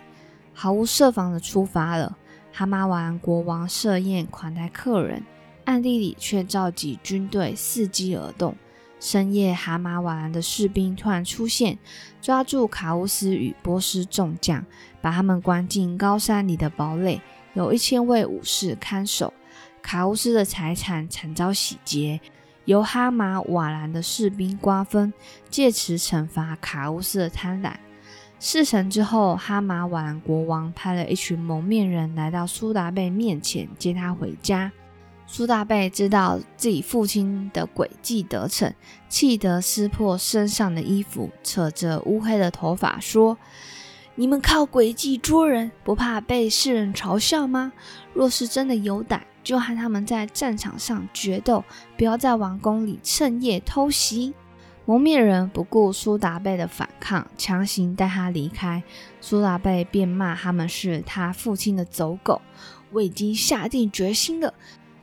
[0.54, 2.18] 毫无设防地出发了。
[2.52, 5.24] 哈马瓦兰国王设宴款待客人，
[5.64, 8.58] 暗地里却召集军队伺机而动。
[9.00, 11.80] 深夜，哈马瓦兰的士兵突然出现，
[12.22, 14.66] 抓住卡乌斯与波斯众将，
[15.00, 17.22] 把他们关进高山里的堡垒，
[17.54, 19.34] 有一千位武士看守。
[19.82, 22.20] 卡乌斯的财产惨遭洗劫，
[22.66, 25.14] 由哈马瓦兰的士兵瓜分，
[25.50, 27.74] 借此惩罚卡乌斯的贪婪。
[28.40, 34.72] 事成之后，哈马瓦兰国王派了一群蒙面人来到苏达贝面前，接他回家。
[35.28, 38.74] 苏达贝知道自己父亲的诡计得逞，
[39.10, 43.38] 气得撕破身上的衣服，扯着乌黑的头发说
[44.16, 47.74] ：“你们靠诡计捉人，不怕被世人嘲笑吗？
[48.14, 51.66] 若是真的有胆，就和他们在战场上决斗，
[51.98, 54.36] 不要在王宫里趁夜偷袭。”
[54.86, 58.84] 蒙面人不顾苏达贝的反抗，强行带他离开。
[59.20, 62.44] 苏达贝便骂他们是他父亲的走狗。
[62.92, 64.54] 我已经下定决心了，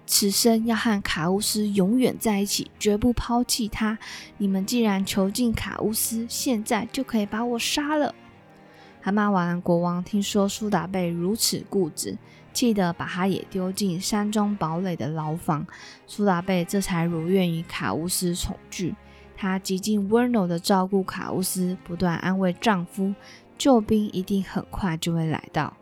[0.07, 3.99] 此生要和卡乌斯永远在一起，绝不抛弃他。
[4.39, 8.15] 你们既然囚禁卡乌斯，现在就可以把我杀了。
[9.01, 12.17] 还骂完国王听说苏达贝如此固执，
[12.57, 15.67] 气得把他也丢进山中堡垒的牢房。
[16.07, 18.95] 苏达贝这才如愿与卡乌斯重聚。
[19.37, 23.15] 她极尽温柔的照顾卡乌斯，不断安慰丈夫，
[23.59, 25.77] 救兵一定很快就会来到。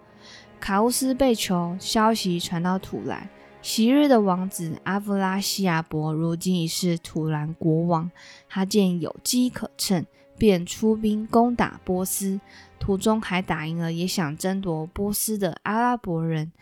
[0.59, 3.29] 卡乌斯被囚，消息传到土兰，
[3.63, 8.11] 昔日的王子阿夫拉西亚伯如今已是土兰国王。
[8.49, 10.05] 他见有机可乘，
[10.37, 12.41] 便出兵攻打波斯，
[12.85, 16.53] 途中还打赢了也想争夺波斯的阿拉伯人。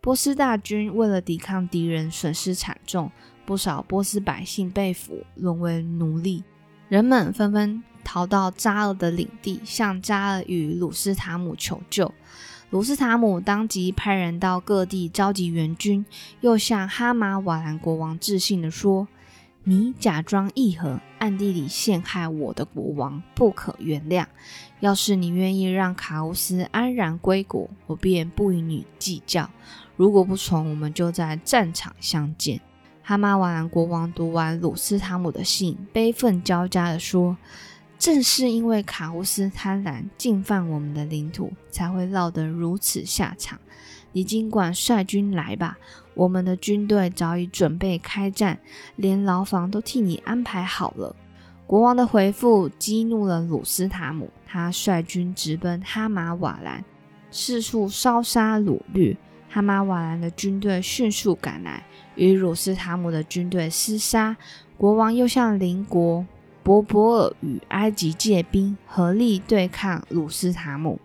[0.00, 3.12] 波斯大军为了抵抗敌人，损失惨重。
[3.46, 6.42] 不少波斯百姓被俘，沦为奴隶。
[6.88, 12.12] 人们纷纷逃到扎尔的领地，向扎尔与鲁斯塔姆求救。
[12.70, 16.04] 鲁斯塔姆当即派人到各地召集援军，
[16.40, 19.06] 又向哈马瓦兰国王致信的说
[19.68, 24.24] ：“你假装议和，暗地里陷害我的国王，不可原谅。
[24.80, 29.50] 要是你愿意让卡乌斯安然归国，我便不与你计较；
[29.94, 32.58] 如果不从，我们就在战场相见。”
[33.04, 37.36] 哈马瓦兰国王读完鲁斯塔姆的信，悲愤交加地说
[38.00, 43.60] ：“正是因为卡乌斯贪婪进犯我们的领土，才会落得如此下场。
[44.12, 45.76] 你尽管率军来吧，
[46.18, 48.58] 我们的军队早已准备开战，
[48.96, 51.14] 连牢房都替你安排好了。”
[51.64, 56.84] 国王的回复激怒了鲁斯塔姆，他率军直奔哈马瓦兰，
[57.30, 59.16] 四处烧杀掳掠。
[59.48, 61.84] 哈马瓦兰的军队迅速赶来。
[62.16, 64.36] 与鲁斯塔姆的军队厮杀，
[64.76, 66.26] 国王又向邻国
[66.64, 70.98] 博博尔与埃及借兵，合力对抗鲁斯塔姆。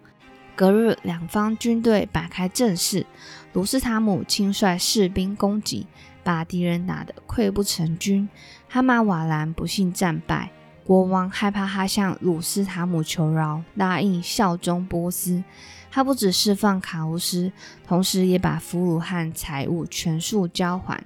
[0.56, 3.06] 隔日，两方军队摆开阵势，
[3.54, 5.86] 鲁斯塔姆亲率士兵攻击，
[6.24, 8.28] 把敌人打得溃不成军。
[8.68, 10.50] 哈马瓦兰不幸战败，
[10.84, 15.44] 国王害怕他向鲁斯塔姆求饶，答应效忠波斯。
[15.92, 17.52] 他不止释放卡乌斯，
[17.88, 21.04] 同时也把俘虏和财物全数交还。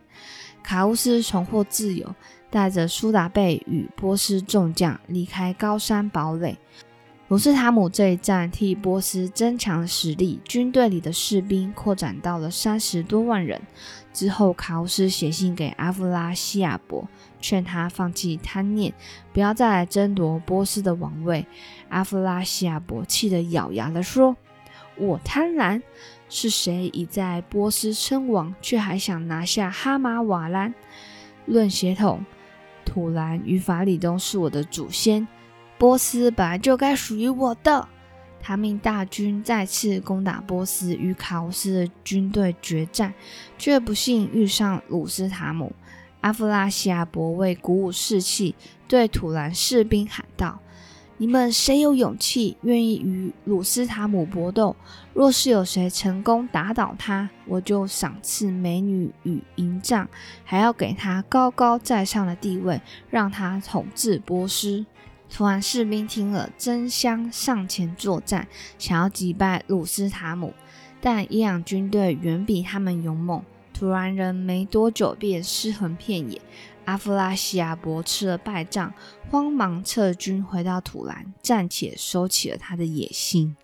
[0.63, 2.15] 卡乌斯重获自由，
[2.49, 6.57] 带着苏达贝与波斯众将离开高山堡垒。
[7.29, 13.61] 鲁斯塔姆这一战替波斯增强了实力，军队里的士兵扩展到了三十多万人。
[14.13, 17.05] 之后，卡乌斯写信给阿夫拉西亚伯，
[17.41, 18.93] 劝他放弃贪念，
[19.33, 21.45] 不要再来争夺波斯的王位。
[21.89, 24.37] 阿夫拉西亚伯气得咬牙地说。
[24.95, 25.81] 我贪婪，
[26.29, 30.73] 是谁已在波斯称王，却还想拿下哈马瓦兰？
[31.45, 32.25] 论血统，
[32.85, 35.27] 土兰与法里东是我的祖先，
[35.77, 37.87] 波斯本来就该属于我的。
[38.41, 43.13] 他命大军再次攻打波斯，与卡乌斯的军队决战，
[43.57, 45.73] 却不幸遇上鲁斯塔姆。
[46.21, 48.55] 阿夫拉西亚伯为鼓舞士气，
[48.87, 50.59] 对土兰士兵喊道。
[51.19, 54.75] 你们谁有勇气，愿意与鲁斯塔姆搏斗？
[55.13, 60.07] 若是有谁成功打倒他，我就赏赐美女与银杖，
[60.43, 64.85] 还要给他高高在上的地位，让他统治波斯。
[65.29, 68.47] 突然，士兵听了，争相上前作战，
[68.79, 70.53] 想要击败鲁斯塔姆，
[70.99, 73.43] 但伊朗军队远比他们勇猛。
[73.73, 76.41] 突然人没多久便尸横遍野。
[76.85, 78.93] 阿夫拉西亚伯吃了败仗，
[79.29, 83.55] 慌忙撤军回到土兰，暂且收起了他的野心。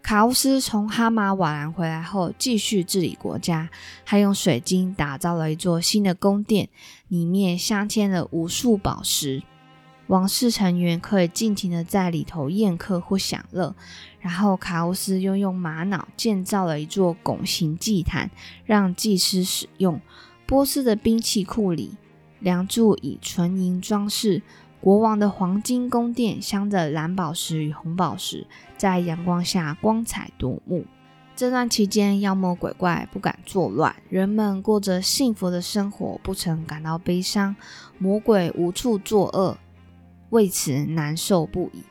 [0.00, 3.68] 卡乌斯从哈马瓦兰回来后，继续治理国家，
[4.04, 6.68] 还用水晶打造了一座新的宫殿，
[7.08, 9.42] 里面镶嵌了无数宝石，
[10.12, 13.74] 王室成员可以尽情的在里头宴客或享乐。
[14.20, 18.30] 然后卡乌斯又用玛瑙建造了一座拱形祭坛，
[18.66, 19.98] 让祭司使用。
[20.46, 21.94] 波斯的兵器库里。
[22.40, 24.42] 梁柱以纯银装饰，
[24.82, 28.46] 国王的黄金宫殿镶着蓝宝石与红宝石，
[28.76, 30.84] 在阳光下光彩夺目。
[31.34, 37.56] 这段期间，妖魔鬼怪不敢作乱，人们过着幸福的生活，不曾感到悲伤。
[37.96, 39.56] 魔鬼无处作恶，
[40.32, 41.84] 为此难受不已。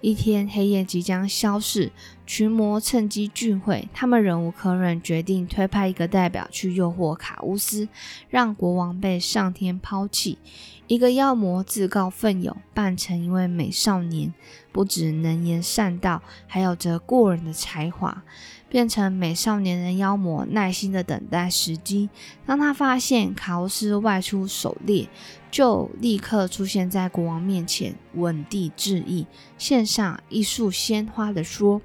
[0.00, 1.90] 一天，黑夜即将消逝，
[2.24, 7.88] 群魔趁机聚会，他们忍无可忍，决定推派一个代表去诱惑卡乌斯，
[8.30, 10.38] 让国王被上天抛弃。
[10.86, 14.32] 一个妖魔自告奋勇，扮成一位美少年，
[14.70, 18.22] 不止能言善道，还有着过人的才华。
[18.70, 22.10] 变成美少年的妖魔，耐心的等待时机。
[22.44, 25.08] 当他发现卡乌斯外出狩猎，
[25.50, 29.26] 就立刻出现在国王面前，稳地致意，
[29.56, 31.80] 献上一束鲜花的说。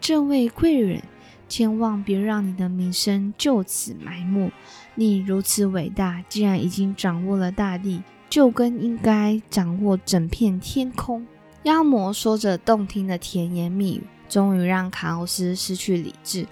[0.00, 1.02] 这位贵人，
[1.48, 4.50] 千万别让你的名声就此埋没。
[4.94, 11.26] 你如此伟大，既然已经掌握了大地，就更应该掌握整片天空。
[11.64, 16.46] 妖魔说着动听的甜言蜜语，终于让卡欧斯失去理智，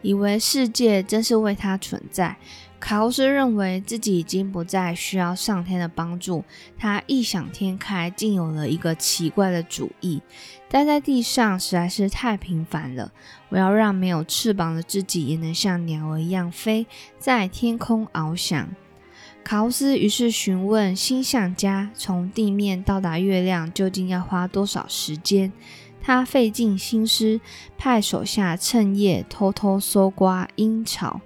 [0.00, 2.36] 以为世界真是为他存在。
[2.82, 6.42] 卡欧斯认为自己已经不再需要上天的帮助，
[6.76, 10.20] 他异想天开，竟有了一个奇怪的主意：
[10.68, 13.12] 待在地上实在是太平凡了。
[13.50, 16.88] 我要让没有翅膀的自己也能像鸟儿一样飞，
[17.20, 18.68] 在天空翱翔。
[19.44, 25.52] 卡欧斯于是询问星象家，从地面到达月亮究竟要花多少时间？
[26.04, 27.40] 他费尽心思，
[27.78, 31.20] 派手下趁夜偷偷搜刮鹰巢。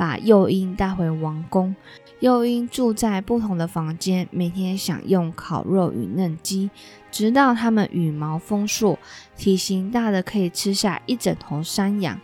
[0.00, 1.76] 把幼鹰带回王宫，
[2.20, 6.70] 幼鹰住在不同的房间，每天享用烤肉与嫩鸡，
[7.12, 8.98] 直到它们羽毛丰硕，
[9.36, 12.18] 体型大的可以吃下一整头山羊。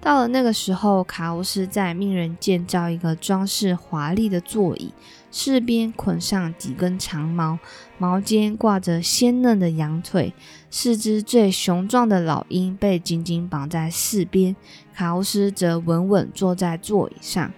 [0.00, 4.94] 到了那个时候，卡乌斯再命人建造一个装饰华丽的座椅，
[5.30, 7.58] 四边捆上几根长毛，
[7.98, 10.32] 毛尖挂着鲜嫩的羊腿。
[10.70, 14.54] 四只最雄壮的老鹰被紧紧绑在四边，
[14.98, 17.52] 卡乌斯则稳稳坐在座椅上。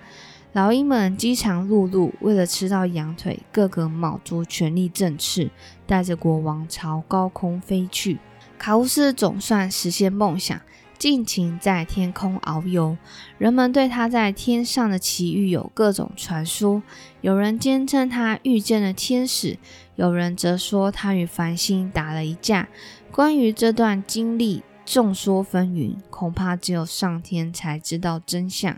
[0.53, 5.51] 老鹰们饥肠辘辘，为了吃到羊腿，个个卯足全力振翅，
[5.87, 8.19] 带着国王朝高空飞去。
[8.59, 10.61] 卡乌斯总算实现梦想。
[10.99, 12.99] 尽情在天空遨游，
[13.39, 16.83] 人们对他在天上的奇遇有各种传说。
[17.23, 19.57] 有人坚称他遇见了天使，
[19.97, 22.69] 有人则说他与繁星打了一架。
[23.11, 24.63] 关于这段经历，
[24.93, 28.77] 众说纷纭，恐怕只有上天才知道真相。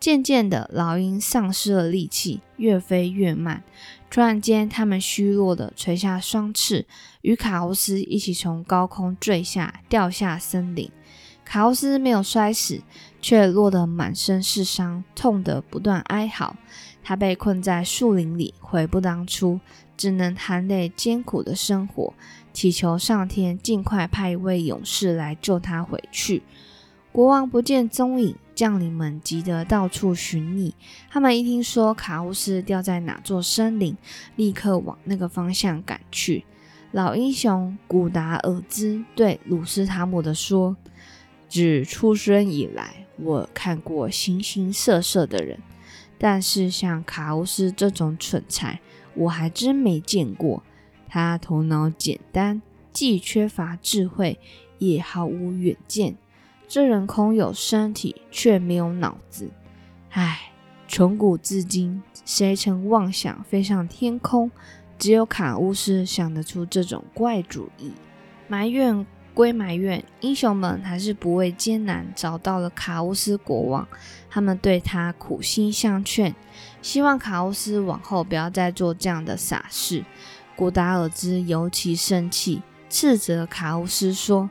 [0.00, 3.62] 渐渐的，老鹰丧失了力气，越飞越慢。
[4.10, 6.84] 突然间，它们虚弱的垂下双翅，
[7.20, 10.90] 与卡欧斯一起从高空坠下，掉下森林。
[11.44, 12.82] 卡奥斯没有摔死，
[13.22, 16.56] 却落得满身是伤，痛得不断哀嚎。
[17.04, 19.60] 他被困在树林里，悔不当初，
[19.96, 22.12] 只能含泪艰苦的生活，
[22.56, 26.42] 祈求上天尽快派一位勇士来救他回去。
[27.12, 30.74] 国王不见踪影，将领们急得到处寻觅。
[31.10, 33.94] 他们一听说卡乌斯掉在哪座森林，
[34.36, 36.46] 立刻往那个方向赶去。
[36.92, 40.74] 老英雄古达尔兹对鲁斯塔姆的说。
[41.50, 45.58] 自出生以来，我看过形形色色的人，
[46.16, 48.80] 但是像卡乌斯这种蠢材，
[49.14, 50.62] 我还真没见过。
[51.16, 52.60] 他头脑简单，
[52.92, 54.38] 既缺乏智慧，
[54.76, 56.14] 也毫无远见。
[56.68, 59.48] 这人空有身体，却没有脑子。
[60.10, 60.52] 唉，
[60.86, 64.50] 从古至今，谁曾妄想飞上天空？
[64.98, 67.92] 只有卡乌斯想得出这种怪主意，
[68.46, 69.06] 埋怨。
[69.32, 73.86] 归埋怨，英雄们还是不畏艰难，找到了卡乌斯国王。
[74.30, 76.34] 他们对他苦心相劝，
[76.80, 80.02] 希望卡乌斯往后不要再做这样的傻事。
[80.56, 84.48] 古达尔兹尤其生气，斥责卡乌斯说：“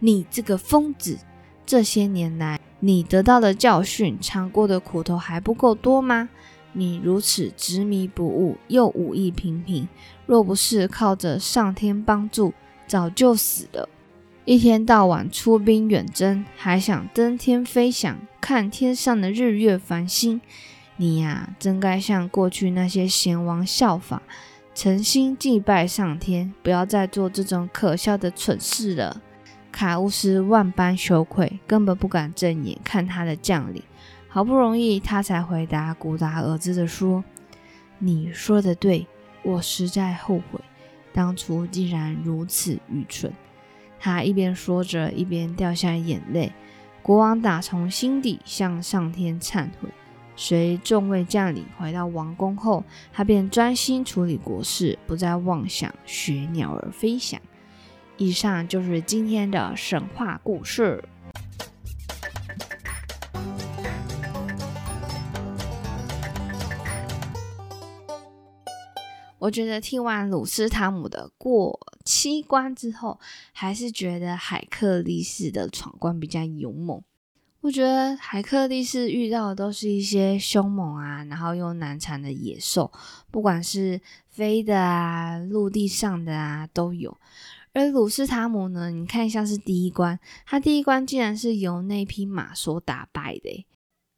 [0.00, 1.18] 你这个疯子！
[1.66, 6.30] 这些年来，你得到的教训、尝过的苦头还不够多吗？
[6.72, 9.86] 你如此执迷不悟，又武艺平平，
[10.24, 12.54] 若不是靠着上天帮助，
[12.86, 13.88] 早就死了。”
[14.46, 20.40] 一天到晚出兵远征，还想登天飞翔，看天上的日月繁星。
[20.96, 24.22] 你呀，真该向过去那些贤王效法，
[24.76, 29.22] 诚心祭拜上天，不要再做这种可笑的蠢事了。
[29.72, 33.82] 卡乌斯万般羞愧，根本不敢正眼看他的将领。
[34.28, 37.24] 好不容易，他才回答古达尔兹的说
[37.98, 39.06] ：“你说的对，
[39.42, 40.60] 我实在后悔，
[41.10, 43.32] 当初竟然如此愚蠢。”
[43.98, 46.52] 他一边说着，一边掉下眼泪。
[47.00, 49.88] 国王打从心底向上天忏悔。
[50.38, 57.40] 随众位将领回到王宫后，他便专心处理国事，不再妄想学鸟儿飞翔。
[58.18, 61.02] 以上就是今天的神话故事。
[69.38, 73.20] 我觉得听完鲁斯塔姆的过七关之后，
[73.52, 77.02] 还是觉得海克力士的闯关比较勇猛。
[77.66, 82.92] 我觉得海克力士遇到的都是一些凶猛啊，然后又难缠的野兽，
[83.32, 87.18] 不管是飞的啊、陆地上的啊都有。
[87.72, 93.66] 而鲁斯塔姆呢，你看像是第一关，他第一关竟然是由那匹马所打败的。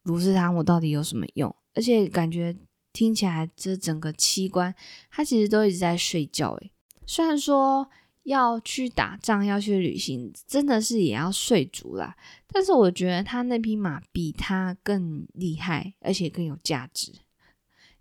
[0.03, 1.57] 鲁斯塔姆到底有什么用？
[1.75, 2.55] 而且感觉
[2.93, 4.75] 听起来这整个七关，
[5.11, 6.51] 他其实都一直在睡觉。
[6.61, 6.71] 诶，
[7.07, 7.89] 虽然说
[8.29, 12.15] 要去打仗、要去旅行，真的是也要睡足啦。
[12.49, 17.13] 但是我觉得他那匹马比他更厉害，而且更有价值。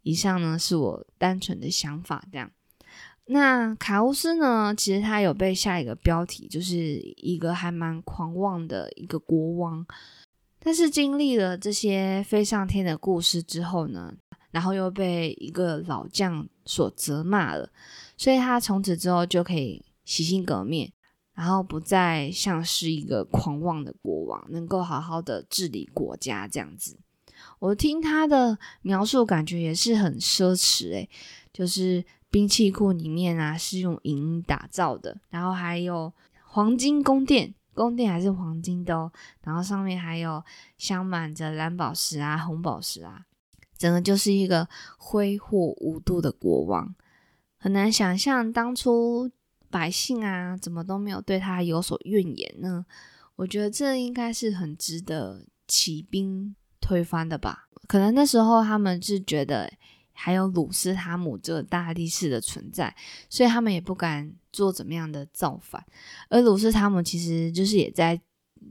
[0.03, 2.51] 以上呢是我单纯的想法，这样。
[3.27, 4.73] 那卡乌斯呢？
[4.75, 6.75] 其实他有被下一个标题，就是
[7.17, 9.85] 一个还蛮狂妄的一个国王。
[10.59, 14.13] 但是经历了这些飞上天的故事之后呢，
[14.51, 17.69] 然后又被一个老将所责骂了，
[18.17, 20.91] 所以他从此之后就可以洗心革面，
[21.35, 26.97] 然后不再像是一个狂妄的国王，能够好好的治理国家这样子。
[27.59, 31.09] 我听他的描述，感觉也是很奢侈诶，
[31.53, 32.03] 就是。
[32.29, 39.09] 兵器库里面啊是用银打造的，然后还有黄金宫殿，宫殿还是黄金的哦。
[39.43, 40.43] 然后上面还有
[40.77, 43.21] 镶满着蓝宝石啊、红宝石啊，
[43.77, 46.93] 整个就是一个挥霍无度的国王。
[47.55, 49.31] 很难想象当初
[49.69, 52.85] 百姓啊怎么都没有对他有所怨言呢？
[53.35, 57.69] 我觉得这应该是很值得起兵推翻的吧？
[57.87, 59.71] 可能那时候他们是觉得。
[60.19, 62.95] 还有鲁斯塔姆这个大力士的存在，
[63.29, 65.85] 所以他们也不敢做怎么样的造反。
[66.27, 68.19] 而鲁斯塔姆其实就是也在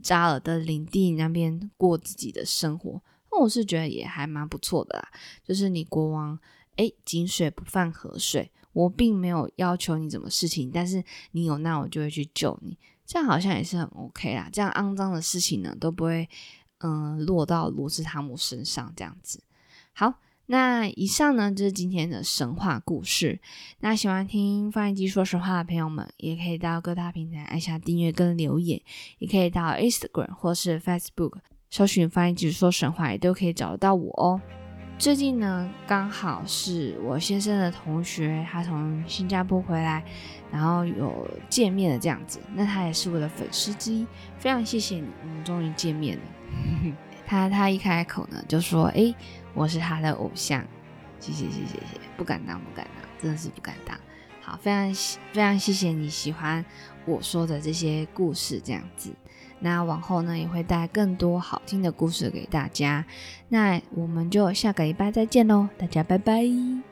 [0.03, 5.07] 扎尔的领地那边过自己的生活，那我是觉得也还蛮不错的啦。
[5.41, 6.37] 就是你国王，
[6.75, 14.47] 哎，井水不犯河水，我并没有要求你怎么事情，但是你有难我就会去救你，这样好像也是很 OK 啦。
[14.53, 16.29] 这样肮脏的事情呢都不会
[16.81, 19.41] 嗯落到罗斯塔姆身上，这样子
[19.93, 20.13] 好。
[20.49, 23.41] 那以上呢就是今天的神话故事。
[23.79, 28.79] 那喜欢听翻译机说神话的朋友们，也可以到各大平台按下订阅跟留言，
[29.17, 34.39] 也可以到 Instagram 或是 Facebook 搜寻翻译机说神话，也都可以找得到我哦。
[34.97, 40.03] 最近呢，刚好是我先生的同学，他从新加坡回来，
[40.51, 42.39] 然后有见面的这样子。
[42.55, 44.07] 那他也是我的粉丝之一，
[44.39, 46.23] 非常谢谢你，我们终于见面了。
[47.27, 49.13] 他他一开口呢，就说：“哎。”
[49.53, 50.63] 我是他的偶像，
[51.19, 53.97] 谢谢谢谢谢谢，不敢当不敢当，真的是不敢当。
[54.39, 54.93] 好，非常
[55.33, 56.63] 非常谢谢你喜欢
[57.05, 59.11] 我说的这些故事，这样子。
[59.59, 63.05] 那往后呢，也会带更多好听的故事给大家。
[63.49, 66.86] 那我们就下个礼拜再见喽，大家拜拜。